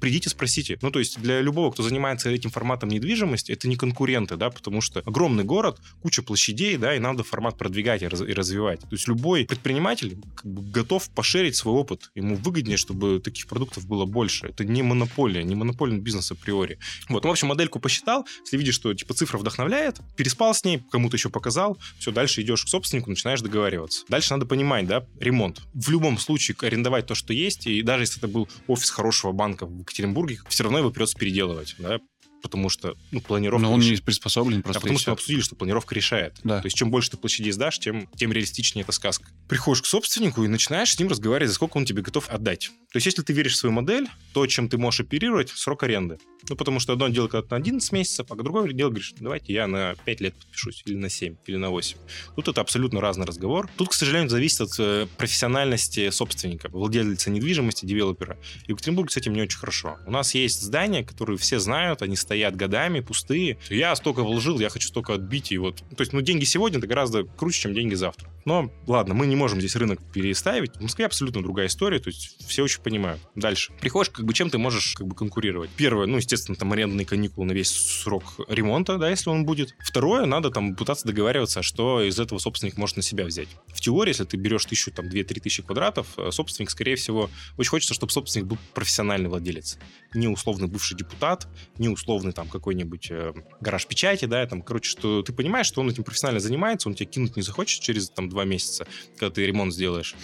[0.00, 0.78] придите, спросите.
[0.82, 4.80] Ну, то есть для любого, кто занимается этим форматом недвижимости, это не конкуренты, да, потому
[4.80, 8.80] что огромный город, куча площадей, да, и надо формат продвигать и, раз, и развивать.
[8.80, 12.10] То есть любой предприниматель как бы, готов пошерить свой опыт.
[12.14, 14.46] Ему выгоднее, чтобы таких продуктов было больше.
[14.46, 16.78] Это не монополия, не монопольный бизнес априори.
[17.08, 20.82] Вот, ну, в общем, модельку посчитал, если видишь, что, типа, цифра вдохновляет, переспал с ней,
[20.90, 24.04] кому-то еще показал, все, дальше идешь к собственнику, начинаешь договариваться.
[24.08, 25.62] Дальше надо понимать, да, ремонт.
[25.74, 29.66] В любом случае арендовать то, что есть, и даже если это был офис хорошего банка
[29.66, 31.98] в Екатеринбурге, все равно его придется переделывать, да,
[32.42, 33.62] потому что ну, планировка...
[33.62, 34.80] Но он не приспособлен просто.
[34.80, 36.38] Да, потому что мы обсудили, что планировка решает.
[36.44, 36.60] Да.
[36.60, 39.28] То есть чем больше ты площадей сдашь, тем, тем реалистичнее эта сказка.
[39.48, 42.70] Приходишь к собственнику и начинаешь с ним разговаривать, за сколько он тебе готов отдать.
[42.92, 46.18] То есть если ты веришь в свою модель, то, чем ты можешь оперировать, срок аренды.
[46.48, 49.52] Ну, потому что одно дело, когда ты на 11 месяцев, а другое дело, говоришь, давайте
[49.52, 51.98] я на 5 лет подпишусь, или на 7, или на 8.
[52.36, 53.68] Тут это абсолютно разный разговор.
[53.76, 58.38] Тут, к сожалению, зависит от э, профессиональности собственника, владельца недвижимости, девелопера.
[58.64, 59.98] И в Екатеринбурге с этим не очень хорошо.
[60.06, 63.56] У нас есть здания, которые все знают, они стоят годами, пустые.
[63.70, 65.76] Я столько вложил, я хочу столько отбить, и вот...
[65.96, 68.30] То есть, ну, деньги сегодня это гораздо круче, чем деньги завтра.
[68.44, 70.76] Но, ладно, мы не можем здесь рынок переставить.
[70.76, 73.22] В Москве абсолютно другая история, то есть все очень понимают.
[73.34, 73.72] Дальше.
[73.80, 75.70] Приходишь, как бы, чем ты можешь, как бы, конкурировать?
[75.70, 79.74] Первое, ну, естественно, там арендные каникулы на весь срок ремонта, да, если он будет.
[79.78, 83.48] Второе, надо там пытаться договариваться, что из этого собственник может на себя взять.
[83.68, 87.70] В теории, если ты берешь тысячу, там, две-три тысячи квадратов, э, собственник, скорее всего, очень
[87.70, 89.78] хочется, чтобы собственник был профессиональный владелец.
[90.12, 95.22] Не условный бывший депутат, не условный там какой-нибудь э, гараж печати, да, там, короче, что
[95.22, 98.44] ты понимаешь, что он этим профессионально занимается, он тебя кинуть не захочет через там два
[98.44, 100.14] месяца, когда ты ремонт сделаешь.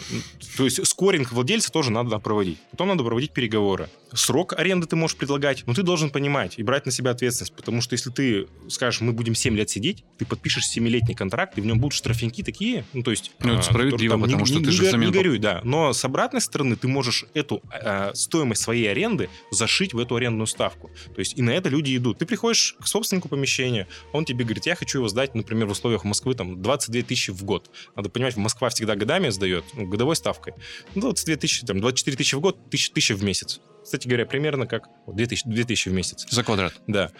[0.56, 2.58] То есть скоринг владельца тоже надо проводить.
[2.70, 3.88] Потом надо проводить переговоры.
[4.12, 7.80] Срок аренды ты можешь предлагать, но ты должен понимать и брать на себя ответственность, потому
[7.80, 11.66] что если ты скажешь, мы будем 7 лет сидеть, ты подпишешь 7-летний контракт, и в
[11.66, 13.32] нем будут штрафники такие, ну, то есть...
[13.40, 15.08] Ну, это а, справедливо, потому не, что не, ты не, же взамен...
[15.08, 15.60] Не горюй, да.
[15.64, 20.46] Но с обратной стороны ты можешь эту э, стоимость своей аренды зашить в эту арендную
[20.46, 20.90] ставку.
[21.14, 22.18] То есть и на это люди идут.
[22.18, 26.04] Ты приходишь к собственнику помещения, он тебе говорит, я хочу его сдать, например, в условиях
[26.04, 27.70] Москвы там 22 тысячи в год.
[27.96, 30.54] Надо понимать, Москва всегда годами сдает, ну, годовой ставкой.
[30.94, 33.60] Ну, 22 тысячи, там, 24 тысячи в год, 1000, 1000 в месяц.
[33.82, 36.26] Кстати говоря, примерно как 2000, 2000 в месяц.
[36.30, 36.74] За квадрат?
[36.86, 37.10] Да.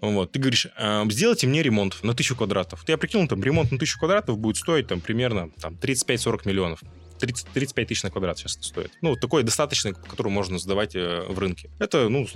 [0.00, 0.32] Вот.
[0.32, 2.84] Ты говоришь, «А, сделайте мне ремонт на тысячу квадратов.
[2.84, 6.80] Ты я прикинул, там ремонт на тысячу квадратов будет стоить там примерно там, 35-40 миллионов.
[7.18, 8.90] 30, 35 тысяч на квадрат сейчас это стоит.
[9.00, 11.70] Ну, такой достаточный, который можно сдавать э, в рынке.
[11.78, 12.26] Это, ну,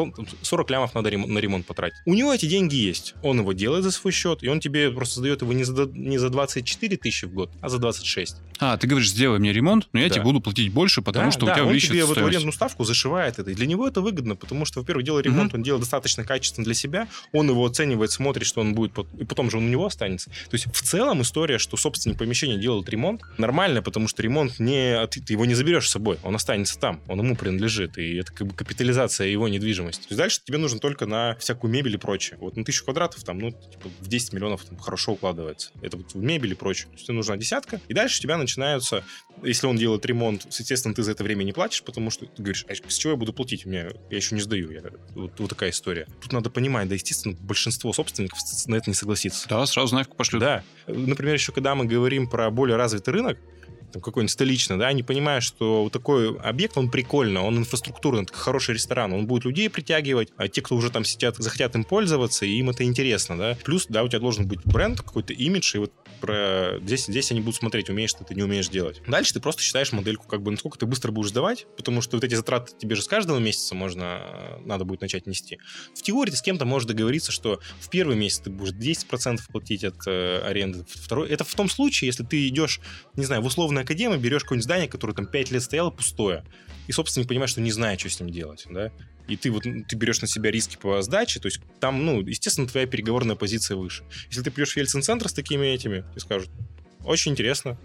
[0.43, 1.99] 40 лямов надо ремонт, на ремонт потратить.
[2.07, 3.15] У него эти деньги есть.
[3.23, 6.19] Он его делает за свой счет, и он тебе просто сдает его не за, не
[6.19, 8.37] за 24 тысячи в год, а за 26.
[8.61, 10.15] А, ты говоришь, сделай мне ремонт, но я да.
[10.15, 12.53] тебе буду платить больше, потому да, что да, у тебя он тебе в эту арендную
[12.53, 13.51] ставку зашивает это.
[13.51, 15.59] И для него это выгодно, потому что, во-первых, делая ремонт, угу.
[15.59, 19.51] он делает достаточно качественно для себя, он его оценивает, смотрит, что он будет, и потом
[19.51, 20.31] же он у него останется.
[20.31, 25.07] То есть в целом история, что собственник помещения делает ремонт, нормально, потому что ремонт не...
[25.07, 28.47] Ты его не заберешь с собой, он останется там, он ему принадлежит, и это как
[28.47, 30.03] бы капитализация его недвижимости.
[30.03, 32.39] То есть дальше тебе нужно только на всякую мебель и прочее.
[32.41, 35.71] Вот на тысячу квадратов там, ну, типа, в 10 миллионов там, хорошо укладывается.
[35.83, 36.87] Это вот мебель и прочее.
[36.89, 39.05] То есть тебе нужна десятка, и дальше у тебя начинаются
[39.43, 42.65] если он делает ремонт, естественно, ты за это время не платишь, потому что ты говоришь,
[42.69, 43.67] а с чего я буду платить?
[43.67, 44.71] У меня, я еще не сдаю.
[44.71, 44.83] Я,
[45.15, 46.07] вот, вот такая история.
[46.21, 49.49] Тут надо понимать, да, естественно, большинство собственников на это не согласится.
[49.49, 50.41] Да, сразу нафиг пошлют.
[50.41, 50.65] Да.
[50.87, 53.39] Например, еще когда мы говорим про более развитый рынок,
[53.93, 58.35] там какой-нибудь столичный, да, они понимают, что вот такой объект, он прикольно, он инфраструктурный, это
[58.35, 62.47] хороший ресторан, он будет людей притягивать, а те, кто уже там сидят, захотят им пользоваться,
[62.47, 63.59] и им это интересно, да.
[63.65, 66.79] Плюс, да, у тебя должен быть бренд, какой-то имидж, и вот про...
[66.83, 69.01] Здесь, здесь они будут смотреть, умеешь ты, ты не умеешь делать.
[69.07, 72.25] Дальше ты просто считаешь модельку, как бы, насколько ты быстро будешь сдавать, потому что вот
[72.25, 75.59] эти затраты тебе же с каждого месяца можно, надо будет начать нести.
[75.95, 79.85] В теории ты с кем-то можешь договориться, что в первый месяц ты будешь 10% платить
[79.85, 81.29] от э, аренды, второй...
[81.29, 82.81] Это в том случае, если ты идешь,
[83.15, 83.47] не знаю, в
[83.79, 86.45] условную академию, берешь какое-нибудь здание, которое там 5 лет стояло пустое,
[86.87, 88.91] и, собственно, не понимаешь, что не знает, что с ним делать, да,
[89.29, 92.67] и ты вот ты берешь на себя риски по сдаче, то есть там, ну, естественно,
[92.67, 94.05] твоя переговорная позиция выше.
[94.29, 96.51] Если ты придешь в Ельцин-центр с такими этими, тебе скажут,
[97.05, 97.79] очень интересно,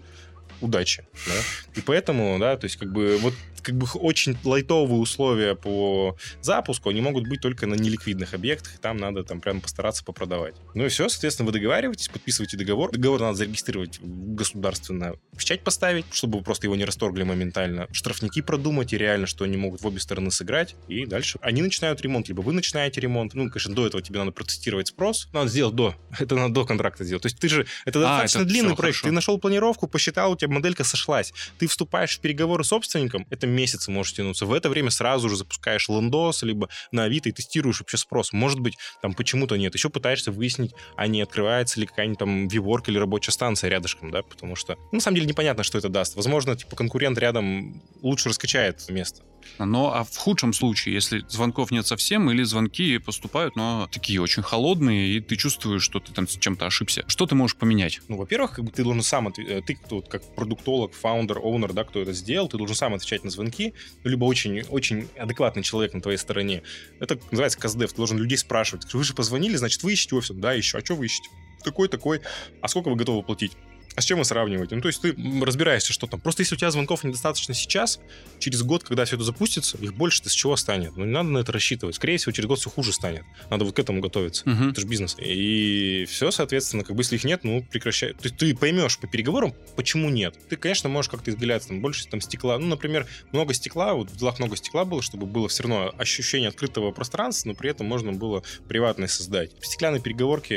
[0.60, 1.32] удачи, да,
[1.76, 6.90] и поэтому, да, то есть как бы вот как бы очень лайтовые условия по запуску,
[6.90, 10.54] они могут быть только на неликвидных объектах, и там надо там прям постараться попродавать.
[10.74, 12.92] Ну и все, соответственно, вы договариваетесь, подписываете договор.
[12.92, 17.88] Договор надо зарегистрировать государственно, в печать поставить, чтобы просто его не расторгли моментально.
[17.92, 22.00] Штрафники продумать и реально, что они могут в обе стороны сыграть, и дальше они начинают
[22.02, 23.34] ремонт, либо вы начинаете ремонт.
[23.34, 25.28] Ну, конечно, до этого тебе надо протестировать спрос.
[25.32, 25.94] Надо сделать до.
[26.18, 27.22] Это надо до контракта сделать.
[27.22, 27.66] То есть ты же...
[27.84, 28.98] Это а, достаточно это длинный проект.
[28.98, 29.08] Хорошо.
[29.08, 31.32] Ты нашел планировку, посчитал, у тебя моделька сошлась.
[31.58, 34.46] Ты вступаешь в переговоры с собственником, это месяцы может тянуться.
[34.46, 38.32] В это время сразу же запускаешь лендос, либо на Авито и тестируешь вообще спрос.
[38.32, 39.74] Может быть, там почему-то нет.
[39.74, 44.22] Еще пытаешься выяснить, а не открывается ли какая-нибудь там виворк или рабочая станция рядышком, да,
[44.22, 46.16] потому что, ну, на самом деле, непонятно, что это даст.
[46.16, 49.22] Возможно, типа, конкурент рядом лучше раскачает место.
[49.58, 54.42] Но а в худшем случае, если звонков нет совсем, или звонки поступают, но такие очень
[54.42, 58.00] холодные, и ты чувствуешь, что ты там с чем-то ошибся, что ты можешь поменять?
[58.08, 61.84] Ну, во-первых, как бы ты должен сам, э, ты кто, как продуктолог, фаундер, оунер, да,
[61.84, 65.94] кто это сделал, ты должен сам отвечать на звонки, ну, либо очень, очень адекватный человек
[65.94, 66.62] на твоей стороне.
[67.00, 68.92] Это называется каздев, ты должен людей спрашивать.
[68.92, 70.30] Вы же позвонили, значит, вы ищете офис?
[70.34, 70.78] Да, еще.
[70.78, 71.28] А что вы ищете?
[71.62, 72.20] Такой, такой.
[72.60, 73.52] А сколько вы готовы платить?
[73.96, 74.74] А с чем вы сравниваете?
[74.74, 76.20] Ну, то есть ты разбираешься, что там.
[76.20, 78.00] Просто если у тебя звонков недостаточно сейчас,
[78.40, 80.96] через год, когда все это запустится, их больше-то с чего станет?
[80.96, 81.94] Ну, не надо на это рассчитывать.
[81.94, 83.22] Скорее всего, через год все хуже станет.
[83.50, 84.48] Надо вот к этому готовиться.
[84.50, 84.70] Угу.
[84.70, 85.16] Это же бизнес.
[85.18, 88.14] И все, соответственно, как бы если их нет, ну, прекращай.
[88.14, 90.36] То есть ты поймешь по переговорам, почему нет.
[90.48, 92.58] Ты, конечно, можешь как-то изгаляться, там, больше там стекла.
[92.58, 96.48] Ну, например, много стекла, вот в делах много стекла было, чтобы было все равно ощущение
[96.48, 99.52] открытого пространства, но при этом можно было приватное создать.
[99.62, 100.54] Стеклянные переговорки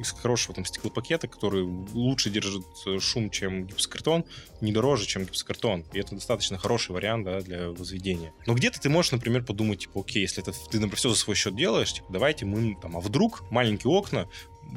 [0.00, 4.24] из хорошего там стеклопакета, который лучше держит Э, шум, чем гипсокартон,
[4.60, 5.84] не дороже, чем гипсокартон.
[5.92, 8.32] И это достаточно хороший вариант да, для возведения.
[8.46, 11.36] Но где-то ты можешь, например, подумать, типа, окей, если это ты, например, все за свой
[11.36, 14.28] счет делаешь, типа, давайте мы там, а вдруг маленькие окна,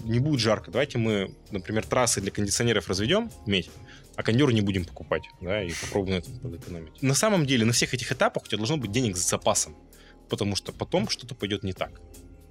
[0.04, 3.70] не будет жарко, давайте мы, например, трассы для кондиционеров разведем, медь,
[4.16, 7.02] а кондер не будем покупать, да, и попробуем это подэкономить.
[7.02, 9.76] На самом деле, на всех этих этапах у тебя должно быть денег с запасом,
[10.30, 12.02] потому что потом что-то пойдет не так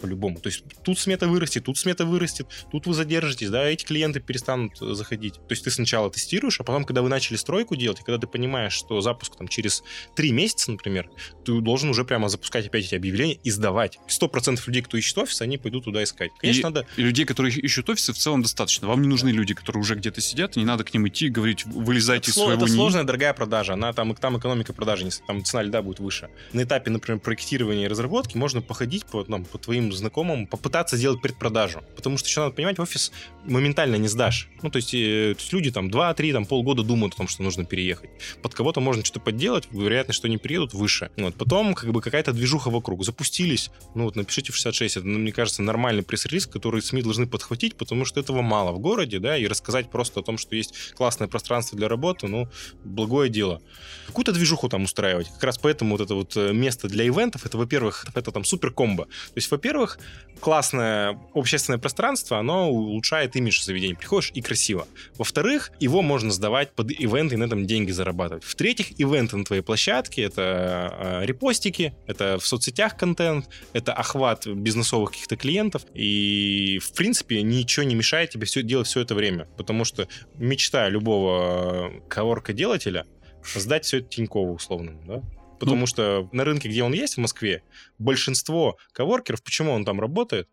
[0.02, 0.40] по-любому.
[0.40, 4.80] То есть тут смета вырастет, тут смета вырастет, тут вы задержитесь, да, эти клиенты перестанут
[4.82, 5.34] э, заходить.
[5.34, 8.26] То есть ты сначала тестируешь, а потом, когда вы начали стройку делать, и когда ты
[8.26, 9.82] понимаешь, что запуск там через
[10.16, 11.08] три месяца, например,
[11.44, 13.98] ты должен уже прямо запускать опять эти объявления и сдавать.
[14.08, 16.30] Сто процентов людей, кто ищет офис, они пойдут туда искать.
[16.38, 16.86] Конечно, и, надо...
[16.96, 18.88] И людей, которые ищут офисы, в целом достаточно.
[18.88, 21.28] Вам не нужны люди, которые уже где-то сидят, и не надо к ним идти и
[21.28, 23.74] говорить, вылезайте это из своего Это сложная, дорогая продажа.
[23.74, 26.30] Она там, там экономика продажи, там цена льда будет выше.
[26.52, 30.96] На этапе, например, проектирования и разработки можно походить по, там, по твоим знакомым, попытаться пытаться
[30.96, 31.80] сделать предпродажу.
[31.96, 33.12] Потому что еще надо понимать, офис
[33.44, 34.48] моментально не сдашь.
[34.62, 37.42] Ну, то есть, э, то есть люди там 2-3, там полгода думают о том, что
[37.42, 38.10] нужно переехать.
[38.42, 41.10] Под кого-то можно что-то подделать, вероятность, что они приедут, выше.
[41.16, 41.34] Вот.
[41.34, 43.04] Потом как бы какая-то движуха вокруг.
[43.04, 47.26] Запустились, ну вот напишите в 66, это, ну, мне кажется, нормальный пресс-релиз, который СМИ должны
[47.26, 50.94] подхватить, потому что этого мало в городе, да, и рассказать просто о том, что есть
[50.94, 52.48] классное пространство для работы, ну,
[52.84, 53.60] благое дело.
[54.06, 55.28] Какую-то движуху там устраивать.
[55.28, 58.70] Как раз поэтому вот это вот э, место для ивентов, это, во-первых, это там супер
[58.70, 59.04] комбо.
[59.04, 59.98] То есть, во-первых, во-первых,
[60.40, 63.94] классное общественное пространство, оно улучшает имидж заведения.
[63.94, 64.88] Приходишь и красиво.
[65.16, 68.42] Во-вторых, его можно сдавать под ивенты и на этом деньги зарабатывать.
[68.44, 75.12] В-третьих, ивенты на твоей площадке— это э, репостики, это в соцсетях контент, это охват бизнесовых
[75.12, 75.82] каких-то клиентов.
[75.94, 79.46] И, в принципе, ничего не мешает тебе все делать все это время.
[79.56, 83.04] Потому что мечта любого коворка-делателя—
[83.54, 85.22] сдать все это Тинькову условно, да?
[85.62, 87.62] Потому ну, что на рынке, где он есть в Москве,
[87.96, 90.48] большинство коворкеров, почему он там работает,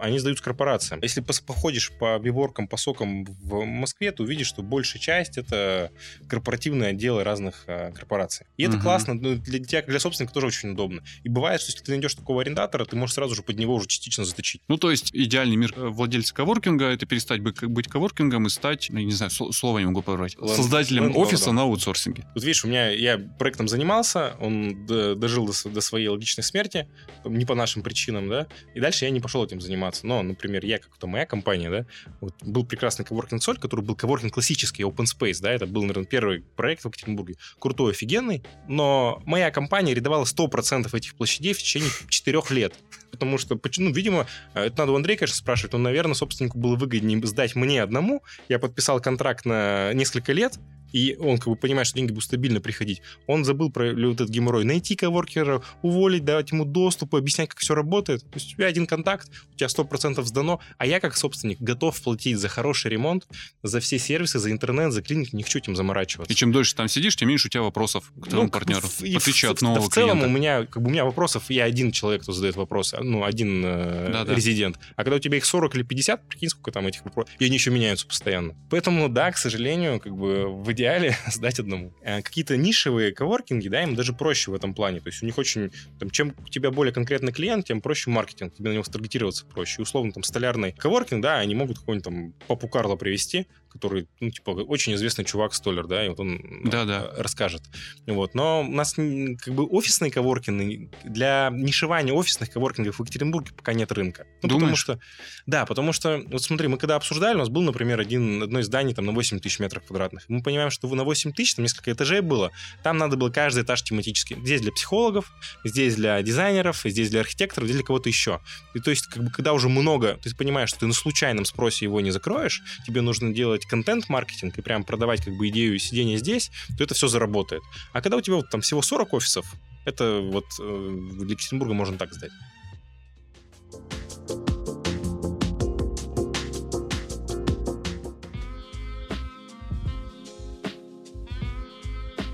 [0.00, 1.00] они сдают с корпорациям.
[1.02, 5.90] Если походишь по биворкам, по сокам в Москве, то увидишь, что большая часть это
[6.28, 8.46] корпоративные отделы разных а, корпораций.
[8.56, 8.84] И это угу.
[8.84, 11.02] классно, но для тебя, для собственника тоже очень удобно.
[11.22, 13.88] И бывает, что если ты найдешь такого арендатора, ты можешь сразу же под него уже
[13.88, 14.62] частично заточить.
[14.68, 18.98] Ну, то есть идеальный мир э, владельца коворкинга— это перестать быть, коворкингом и стать, ну,
[18.98, 22.24] я не знаю, слово не могу подобрать, создателем Land офиса на аутсорсинге.
[22.34, 26.88] Вот видишь, у меня, я проектом занимался, он дожил до, до своей логичной смерти,
[27.24, 30.06] не по нашим причинам, да, и дальше я не пошел этим заниматься заниматься.
[30.06, 31.86] Но, например, я, как-то моя компания, да,
[32.20, 36.04] вот был прекрасный коворкинг Соль, который был коворкинг классический, open space, да, это был, наверное,
[36.04, 37.36] первый проект в Екатеринбурге.
[37.58, 42.74] Крутой, офигенный, но моя компания арендовала 100% этих площадей в течение 4 лет.
[43.10, 45.74] Потому что, ну, видимо, э, это надо у Андрея, конечно, спрашивать.
[45.74, 48.22] Он, наверное, собственнику было выгоднее сдать мне одному.
[48.48, 50.58] Я подписал контракт на несколько лет,
[50.92, 53.02] и он как бы понимает, что деньги будут стабильно приходить.
[53.26, 54.64] Он забыл про вот этот геморрой.
[54.64, 58.22] Найти коворкера, уволить, давать ему доступ, объяснять, как все работает.
[58.22, 62.00] То есть у тебя один контакт, у тебя 100% сдано, а я как собственник готов
[62.00, 63.26] платить за хороший ремонт,
[63.62, 66.32] за все сервисы, за интернет, за клиник, не хочу этим заморачиваться.
[66.32, 69.00] И чем дольше там сидишь, тем меньше у тебя вопросов к твоему ну, партнеру, в,
[69.00, 70.26] в отличие в, от нового В целом клиента.
[70.26, 73.62] у меня, как бы у меня вопросов, я один человек, кто задает вопросы, ну, один
[73.64, 74.78] э, да, резидент.
[74.96, 77.54] А когда у тебя их 40 или 50, прикинь, сколько там этих вопросов, и они
[77.54, 78.54] еще меняются постоянно.
[78.70, 81.92] Поэтому, да, к сожалению, как бы в идеале сдать одному.
[82.02, 85.00] Э, какие-то нишевые коворкинги, да, им даже проще в этом плане.
[85.00, 88.54] То есть у них очень, там, чем у тебя более конкретный клиент, тем проще маркетинг,
[88.54, 89.76] тебе на него старгетироваться проще.
[89.78, 93.46] И условно, там, столярный коворкинг, да, они могут какой-нибудь там Папу Карло привести,
[93.78, 97.10] который, ну, типа, очень известный чувак Столер, да, и вот он да, да.
[97.16, 97.62] расскажет.
[98.06, 98.34] Вот.
[98.34, 103.92] Но у нас как бы офисные коворкинги, для нишевания офисных коворкингов в Екатеринбурге пока нет
[103.92, 104.26] рынка.
[104.42, 104.60] Ну, Думаешь?
[104.60, 104.98] потому что,
[105.46, 108.66] да, потому что, вот смотри, мы когда обсуждали, у нас был, например, один, одно из
[108.66, 110.24] зданий там на 8 тысяч метров квадратных.
[110.28, 112.50] Мы понимаем, что на 8 тысяч, там несколько этажей было,
[112.82, 114.36] там надо было каждый этаж тематически.
[114.42, 115.32] Здесь для психологов,
[115.64, 118.40] здесь для дизайнеров, здесь для архитекторов, здесь для кого-то еще.
[118.74, 121.84] И то есть, как бы, когда уже много, ты понимаешь, что ты на случайном спросе
[121.84, 126.50] его не закроешь, тебе нужно делать контент-маркетинг и прям продавать как бы идею сидения здесь,
[126.76, 127.62] то это все заработает.
[127.92, 129.54] А когда у тебя вот там всего 40 офисов,
[129.84, 132.30] это вот э, для Екатеринбурга можно так сдать.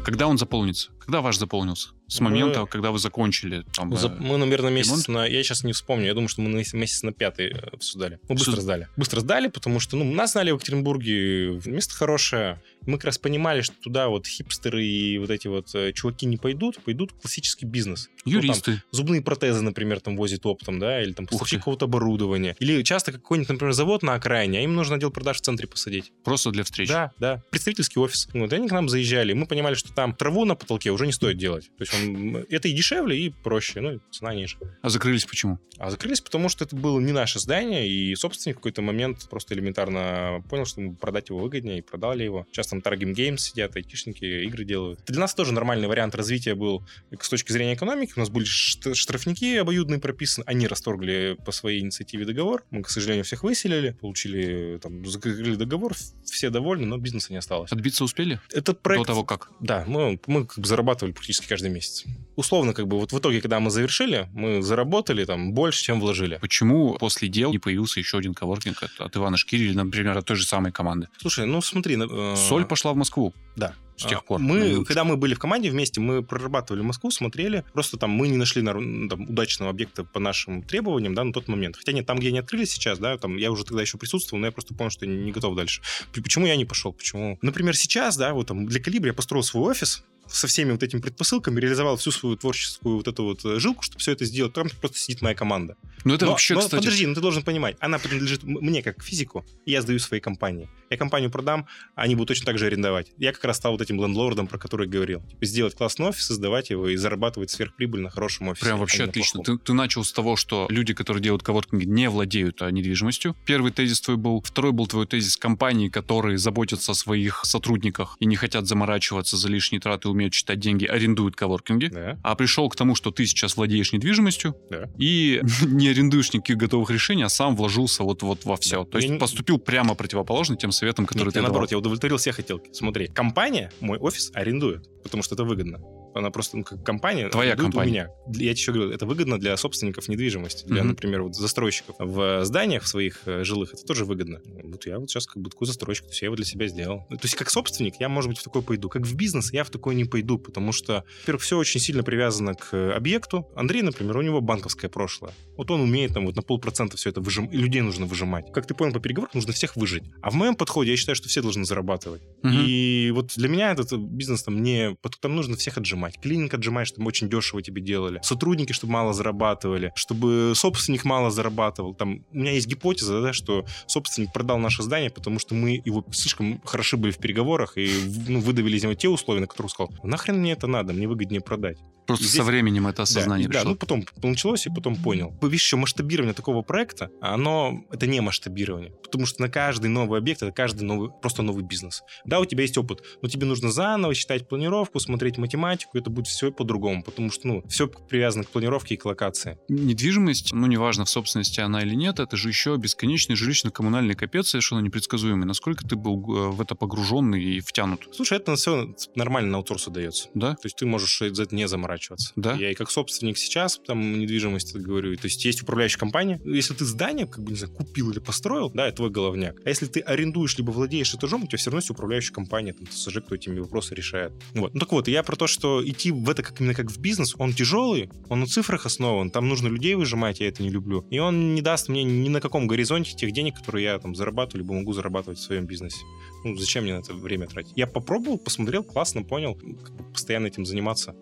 [0.05, 0.91] Когда он заполнится?
[1.05, 1.91] Когда ваш заполнился?
[2.07, 2.67] С момента, мы...
[2.67, 3.65] когда вы закончили?
[3.75, 4.09] Там, За...
[4.09, 5.09] Э, мы, наверное, месяц ремонт?
[5.09, 5.27] на...
[5.27, 6.07] Я сейчас не вспомню.
[6.07, 8.21] Я думаю, что мы месяц на пятый э, обсуждали.
[8.29, 8.61] Мы быстро Что...
[8.61, 8.89] сдали.
[8.97, 11.61] Быстро сдали, потому что ну, нас знали в Екатеринбурге.
[11.65, 12.61] Место хорошее.
[12.87, 16.37] Мы как раз понимали, что туда вот хипстеры и вот эти вот э, чуваки не
[16.37, 16.79] пойдут.
[16.85, 18.11] Пойдут классический бизнес.
[18.27, 18.73] Юристы.
[18.73, 22.55] Ну, там, зубные протезы, например, там возит оптом, да, или там поставщик какого-то оборудования.
[22.61, 26.13] Или часто какой-нибудь, например, завод на окраине, а им нужно отдел продаж в центре посадить.
[26.23, 26.89] Просто для встреч.
[26.89, 27.43] Да, да.
[27.51, 28.29] Представительский офис.
[28.35, 29.33] Вот, и они к нам заезжали.
[29.33, 31.71] Мы понимали, что там траву на потолке уже не стоит делать.
[31.77, 34.57] То есть он, это и дешевле, и проще, ну, цена ниже.
[34.83, 35.59] А закрылись почему?
[35.79, 39.55] А закрылись, потому что это было не наше здание, и собственник в какой-то момент просто
[39.55, 42.47] элементарно понял, что продать его выгоднее, и продали его.
[42.53, 45.01] Сейчас там Target Games сидят, айтишники игры делают.
[45.01, 46.87] Это для нас тоже нормальный вариант развития был
[47.19, 48.13] с точки зрения экономики.
[48.17, 52.65] У нас были штрафники обоюдные прописаны, они расторгли по своей инициативе договор.
[52.71, 57.73] Мы, к сожалению, всех выселили, получили, там, закрыли договор, все довольны, но бизнеса не осталось.
[57.73, 58.41] Отбиться успели?
[58.53, 59.07] Это проект...
[59.07, 59.51] До того как?
[59.61, 62.05] Да, мы, мы как бы зарабатывали практически каждый месяц.
[62.37, 66.39] Условно, как бы, вот в итоге, когда мы завершили, мы заработали там больше, чем вложили.
[66.41, 70.27] Почему после дел не появился еще один коворкинг от, от Ивана Шкири или, например, от
[70.27, 71.09] той же самой команды?
[71.19, 71.97] Слушай, ну смотри...
[71.97, 72.37] Э...
[72.37, 73.33] Соль пошла в Москву.
[73.57, 74.41] Да с тех пор.
[74.41, 77.65] Мы, когда мы были в команде вместе, мы прорабатывали Москву, смотрели.
[77.73, 81.77] Просто там мы не нашли там, удачного объекта по нашим требованиям, да, на тот момент.
[81.77, 84.47] Хотя нет, там, где они открылись сейчас, да, там я уже тогда еще присутствовал, но
[84.47, 85.83] я просто понял, что не готов дальше.
[86.13, 86.93] Почему я не пошел?
[86.93, 87.39] Почему?
[87.43, 91.01] Например, сейчас, да, вот там для Калибра я построил свой офис, со всеми вот этими
[91.01, 94.53] предпосылками реализовал всю свою творческую вот эту вот э, жилку, чтобы все это сделать.
[94.53, 95.77] Там просто сидит моя команда.
[96.05, 96.83] Ну это но, вообще, но, кстати...
[96.83, 100.69] Подожди, ну ты должен понимать, она принадлежит мне как физику, и я сдаю своей компании.
[100.91, 103.13] Я компанию продам, они будут точно так же арендовать.
[103.19, 105.23] Я как раз стал вот этим лендлордом, про который говорил.
[105.23, 108.65] Типа сделать классный офис, создавать его и зарабатывать сверхприбыль на хорошем офисе.
[108.67, 109.43] Прям вообще отлично.
[109.43, 113.35] Ты, ты начал с того, что люди, которые делают коворкинги, не владеют а, недвижимостью.
[113.45, 114.43] Первый тезис твой был.
[114.43, 119.49] Второй был твой тезис компании, которые заботятся о своих сотрудниках и не хотят заморачиваться за
[119.49, 122.19] лишние траты умеют считать деньги, арендуют коворкинги, Да.
[122.23, 124.89] а пришел к тому, что ты сейчас владеешь недвижимостью Да.
[124.99, 128.85] и не арендуешь никаких готовых решений, а сам вложился вот, вот во все.
[128.85, 128.91] Да.
[128.91, 131.53] То есть Я поступил прямо противоположно тем советам, которые Нет, ты я давал.
[131.53, 132.71] наоборот, я удовлетворил все хотелки.
[132.73, 135.79] Смотри, компания мой офис арендует, потому что это выгодно.
[136.15, 138.09] Она просто, ну, как компания Твоя компания.
[138.27, 138.35] у меня.
[138.35, 140.89] Я тебе еще говорю, это выгодно для собственников недвижимости, для, Мгм.
[140.91, 141.97] например, вот застройщиков.
[141.99, 144.41] В зданиях своих э, жилых это тоже выгодно.
[144.65, 147.07] Вот я вот сейчас как бы такую застройщик, то есть я его для себя сделал.
[147.11, 148.89] То есть как собственник я, может быть, в такой пойду.
[148.89, 152.55] Как в бизнес я в такой не пойду, потому что, во-первых, все очень сильно привязано
[152.55, 153.49] к э, объекту.
[153.57, 155.33] Андрей, например, у него банковское прошлое.
[155.57, 157.53] Вот он умеет там вот на полпроцента все это выжимать.
[157.53, 158.53] И людей нужно выжимать.
[158.53, 160.05] Как ты понял по переговорам, нужно всех выжить.
[160.23, 162.23] А в моем подходе я считаю, что все должны зарабатывать.
[162.43, 162.65] Мгм.
[162.67, 164.97] И вот для меня этот бизнес там не...
[165.21, 166.04] Там нужно всех отжимать.
[166.13, 168.21] Клининг отжимать, чтобы очень дешево тебе делали.
[168.23, 169.93] Сотрудники, чтобы мало зарабатывали.
[169.95, 171.95] Чтобы собственник мало зарабатывал.
[171.95, 176.05] Там у меня есть гипотеза, да, что собственник продал наше здание, потому что мы его
[176.13, 177.91] слишком хороши были в переговорах и
[178.29, 180.93] ну, выдавили из него те условия, на которые он сказал, «Ну, нахрен мне это надо,
[180.93, 181.79] мне выгоднее продать.
[182.07, 183.71] Просто здесь- со временем это Да, осознание да, пришло.
[183.71, 185.33] ну потом началось, и потом понял.
[185.41, 188.93] Видишь, еще масштабирование такого проекта, оно, это не масштабирование.
[189.03, 192.03] Потому что на каждый новый объект, это каждый новый, просто новый бизнес.
[192.27, 196.27] Да, у тебя есть опыт, но тебе нужно заново считать планировку, смотреть математику, это будет
[196.27, 199.59] все по-другому, потому что, ну, все привязано к планировке и к локации.
[199.69, 204.81] Недвижимость, ну, неважно, в собственности она или нет, это же еще бесконечный жилищно-коммунальный капец, совершенно
[204.81, 205.47] непредсказуемый.
[205.47, 209.91] Насколько ты был э, в это погруженный и втянут, Слушай, это все нормально на аутсорсу
[209.91, 210.29] дается.
[210.35, 210.55] да?
[210.55, 212.33] То есть ты можешь за это не заморачиваться.
[212.37, 212.55] Да?
[212.55, 215.15] Я и как собственник сейчас там недвижимости говорю.
[215.17, 216.41] То есть есть управляющая компания.
[216.45, 219.61] Если ты здание, как бы, не знаю, купил или построил, да, это твой головняк.
[219.65, 222.87] А если ты арендуешь либо владеешь этажом, у тебя все равно есть управляющая компания, там,
[222.87, 224.33] ТСЖ, кто этими вопросы решает.
[224.55, 224.75] Вот.
[224.75, 227.35] Ну так вот, я про то, что идти в это как именно как в бизнес,
[227.39, 231.07] он тяжелый, он на цифрах основан, там нужно людей выжимать, я это не люблю.
[231.11, 234.63] И он не даст мне ни на каком горизонте тех денег, которые я там зарабатываю,
[234.63, 235.99] либо могу зарабатывать в своем бизнесе.
[236.45, 237.73] Ну, зачем мне на это время тратить?
[237.77, 241.15] Я попробовал, посмотрел, классно, понял, как постоянно этим заниматься.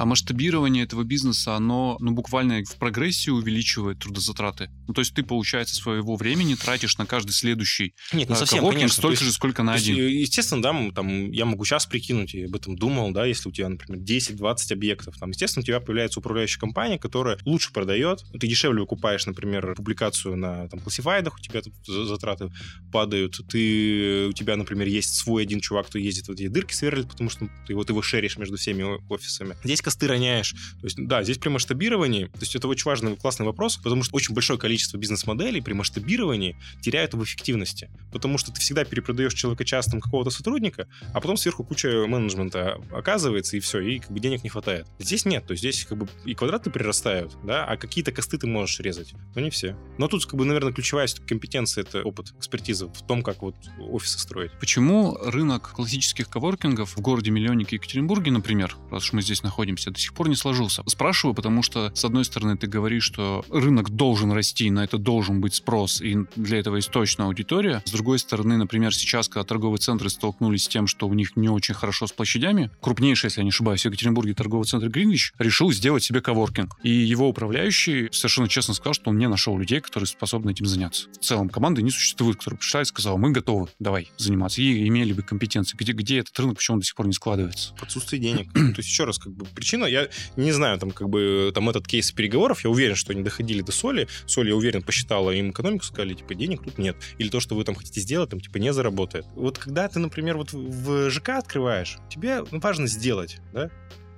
[0.00, 4.70] А масштабирование этого бизнеса, оно, ну, буквально в прогрессии увеличивает трудозатраты.
[4.88, 8.66] Ну, то есть ты, получается, своего времени тратишь на каждый следующий Нет, не а, совсем,
[8.66, 8.88] конечно.
[8.88, 10.02] столько То же, есть- сколько на то есть, один.
[10.02, 13.52] э, естественно, да, там, я могу сейчас прикинуть, и об этом думал, да, если у
[13.52, 18.46] тебя, например, 10-20 объектов, там, естественно, у тебя появляется управляющая компания, которая лучше продает, ты
[18.46, 22.50] дешевле выкупаешь, например, публикацию на там, классифайдах, у тебя тут за- затраты
[22.90, 27.06] падают, ты, у тебя, например, есть свой один чувак, кто ездит в эти дырки сверлит,
[27.06, 28.82] потому что ты вот его шеришь между всеми
[29.12, 29.56] офисами.
[29.62, 33.44] Здесь косты роняешь, то есть, да, здесь при масштабировании, то есть это очень важный, классный
[33.44, 38.60] вопрос, потому что очень большое количество бизнес-моделей при масштабировании теряют в эффективности, потому что ты
[38.60, 43.98] всегда перепродаешь человека частным какого-то сотрудника, а потом сверху куча менеджмента оказывается, и все, и
[43.98, 44.86] как бы денег не хватает.
[45.00, 48.46] Здесь нет, то есть здесь как бы и квадраты прирастают, да, а какие-то косты ты
[48.46, 49.76] можешь резать, но не все.
[49.98, 54.20] Но тут, как бы, наверное, ключевая компетенция— это опыт, экспертиза в том, как вот офисы
[54.20, 54.52] строить.
[54.60, 60.12] Почему рынок классических коворкингов в городе-миллионнике Екатеринбурге, например, раз уж мы здесь находимся, до сих
[60.14, 60.82] пор не сложился?
[60.86, 65.40] Спрашиваю, потому что, с одной стороны, ты говоришь, что рынок должен расти, на это должен
[65.40, 67.82] быть спрос, и для этого есть точно аудитория.
[67.86, 71.48] С другой стороны, например, сейчас, когда торговые центры столкнулись с тем, что у них не
[71.48, 75.72] очень хорошо с площадями, крупнейший, если я не ошибаюсь, в Екатеринбурге торговый центр Гринвич решил
[75.72, 76.76] сделать себе коворкинг.
[76.82, 81.08] И его управляющий совершенно честно сказал, что он не нашел людей, которые способны этим заняться.
[81.20, 84.60] В целом команды не существует, которая пришла и сказала, мы готовы, давай заниматься.
[84.62, 85.76] И имели бы компетенции.
[85.76, 87.74] Где, где этот рынок, почему он до сих пор не складывается?
[87.76, 88.52] В отсутствии денег.
[88.52, 91.86] То есть, еще раз, как бы причина, я не знаю, там, как бы, там, этот
[91.86, 94.08] кейс переговоров, я уверен, что они доходили до соли.
[94.26, 96.96] Соль, я уверен, посчитала им экономику, сказали, типа, денег тут нет.
[97.18, 99.26] Или то, что вы там хотите сделать, там, типа, не заработает.
[99.34, 103.70] Вот когда ты, например, вот в ЖК открываешь, тебе важно сделать, да?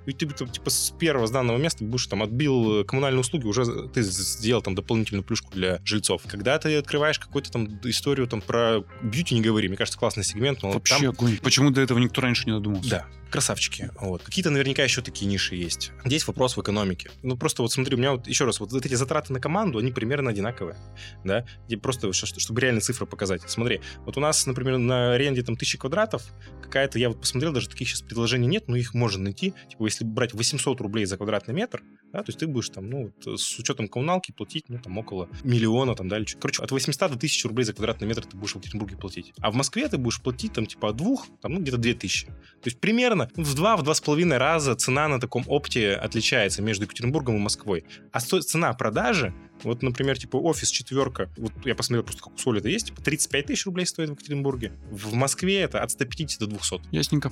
[0.05, 4.01] И ты там, типа с первого сданного места будешь там отбил коммунальные услуги, уже ты
[4.01, 6.23] сделал там дополнительную плюшку для жильцов.
[6.27, 10.63] Когда ты открываешь какую-то там историю там про бьюти, не говори, мне кажется, классный сегмент,
[10.63, 11.37] но Вообще там огонь.
[11.41, 12.89] Почему до этого никто раньше не додумался?
[12.89, 13.89] да, красавчики.
[13.99, 14.21] Вот.
[14.21, 15.91] Какие-то наверняка еще такие ниши есть.
[16.05, 17.09] Здесь вопрос в экономике.
[17.23, 19.91] Ну, просто вот смотри, у меня вот еще раз, вот эти затраты на команду, они
[19.91, 20.77] примерно одинаковые,
[21.23, 23.41] да, и просто, чтобы реально цифры показать.
[23.47, 26.23] Смотри, вот у нас, например, на аренде там тысячи квадратов,
[26.61, 29.55] какая-то, я вот посмотрел, даже таких сейчас предложений нет, но их можно найти.
[29.69, 31.81] Типа, если брать 800 рублей за квадратный метр,
[32.11, 35.29] да, то есть ты будешь там, ну, вот, с учетом коммуналки платить, ну, там, около
[35.43, 36.37] миллиона, там, да, или чё.
[36.39, 39.33] Короче, от 800 до 1000 рублей за квадратный метр ты будешь в Екатеринбурге платить.
[39.39, 42.25] А в Москве ты будешь платить, там, типа, от двух, там, ну, где-то 2000.
[42.25, 42.33] То
[42.65, 46.85] есть примерно в два, в два с половиной раза цена на таком опте отличается между
[46.85, 47.85] Екатеринбургом и Москвой.
[48.11, 49.33] А цена продажи,
[49.63, 53.01] вот, например, типа офис четверка, вот я посмотрел просто, как у Соли это есть, типа
[53.01, 54.73] 35 тысяч рублей стоит в Екатеринбурге.
[54.91, 56.81] В Москве это от 150 до 200.
[56.91, 57.31] Ясненько.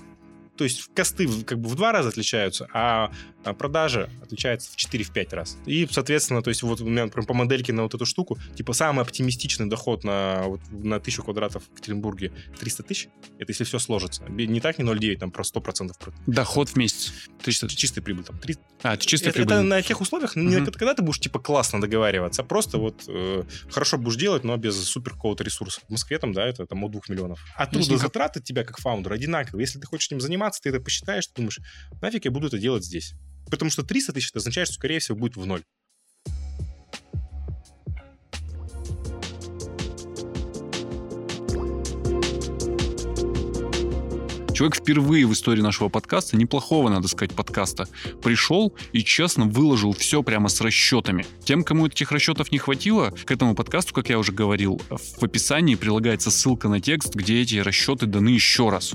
[0.58, 3.12] То есть косты как бы в два раза отличаются, а
[3.44, 5.58] продажа отличается в 4-5 раз.
[5.66, 8.74] И, соответственно, то есть вот у меня например, по модельке на вот эту штуку, типа
[8.74, 13.80] самый оптимистичный доход на, вот, на 1000 квадратов в Екатеринбурге 300 тысяч, это если все
[13.80, 14.24] сложится.
[14.30, 15.92] Не так, не 0,9, там про 100%.
[16.28, 17.14] Доход в месяц.
[17.44, 17.70] 300.
[17.70, 18.38] Чистая прибыль там.
[18.38, 18.58] 3...
[18.84, 19.54] А, это чистая это, прибыль.
[19.56, 20.42] Это на тех условиях, uh-huh.
[20.42, 24.56] не когда ты будешь типа классно договариваться, а просто вот э, хорошо будешь делать, но
[24.58, 25.82] без супер какого-то ресурса.
[25.88, 27.40] В Москве там, да, это там от 2 миллионов.
[27.56, 29.64] А трудозатраты от тебя как фаундера одинаковые.
[29.64, 31.60] Если ты хочешь этим заниматься, ты это посчитаешь, ты думаешь,
[32.02, 33.14] нафиг я буду это делать здесь.
[33.50, 35.64] Потому что 300 тысяч это означает, что, скорее всего, будет в ноль.
[44.62, 47.88] Человек впервые в истории нашего подкаста, неплохого, надо сказать, подкаста,
[48.22, 51.26] пришел и честно выложил все прямо с расчетами.
[51.44, 55.74] Тем, кому этих расчетов не хватило, к этому подкасту, как я уже говорил, в описании
[55.74, 58.94] прилагается ссылка на текст, где эти расчеты даны еще раз.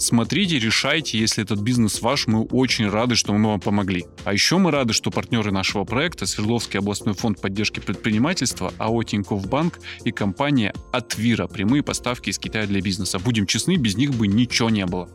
[0.00, 4.06] Смотрите, решайте, если этот бизнес ваш, мы очень рады, что мы вам помогли.
[4.24, 9.46] А еще мы рады, что партнеры нашего проекта Свердловский областной фонд поддержки предпринимательства, АО Тинькофф
[9.46, 13.18] Банк и компания Атвира, прямые поставки из Китая для бизнеса.
[13.18, 15.10] Будем честны, без них бы ничего не было.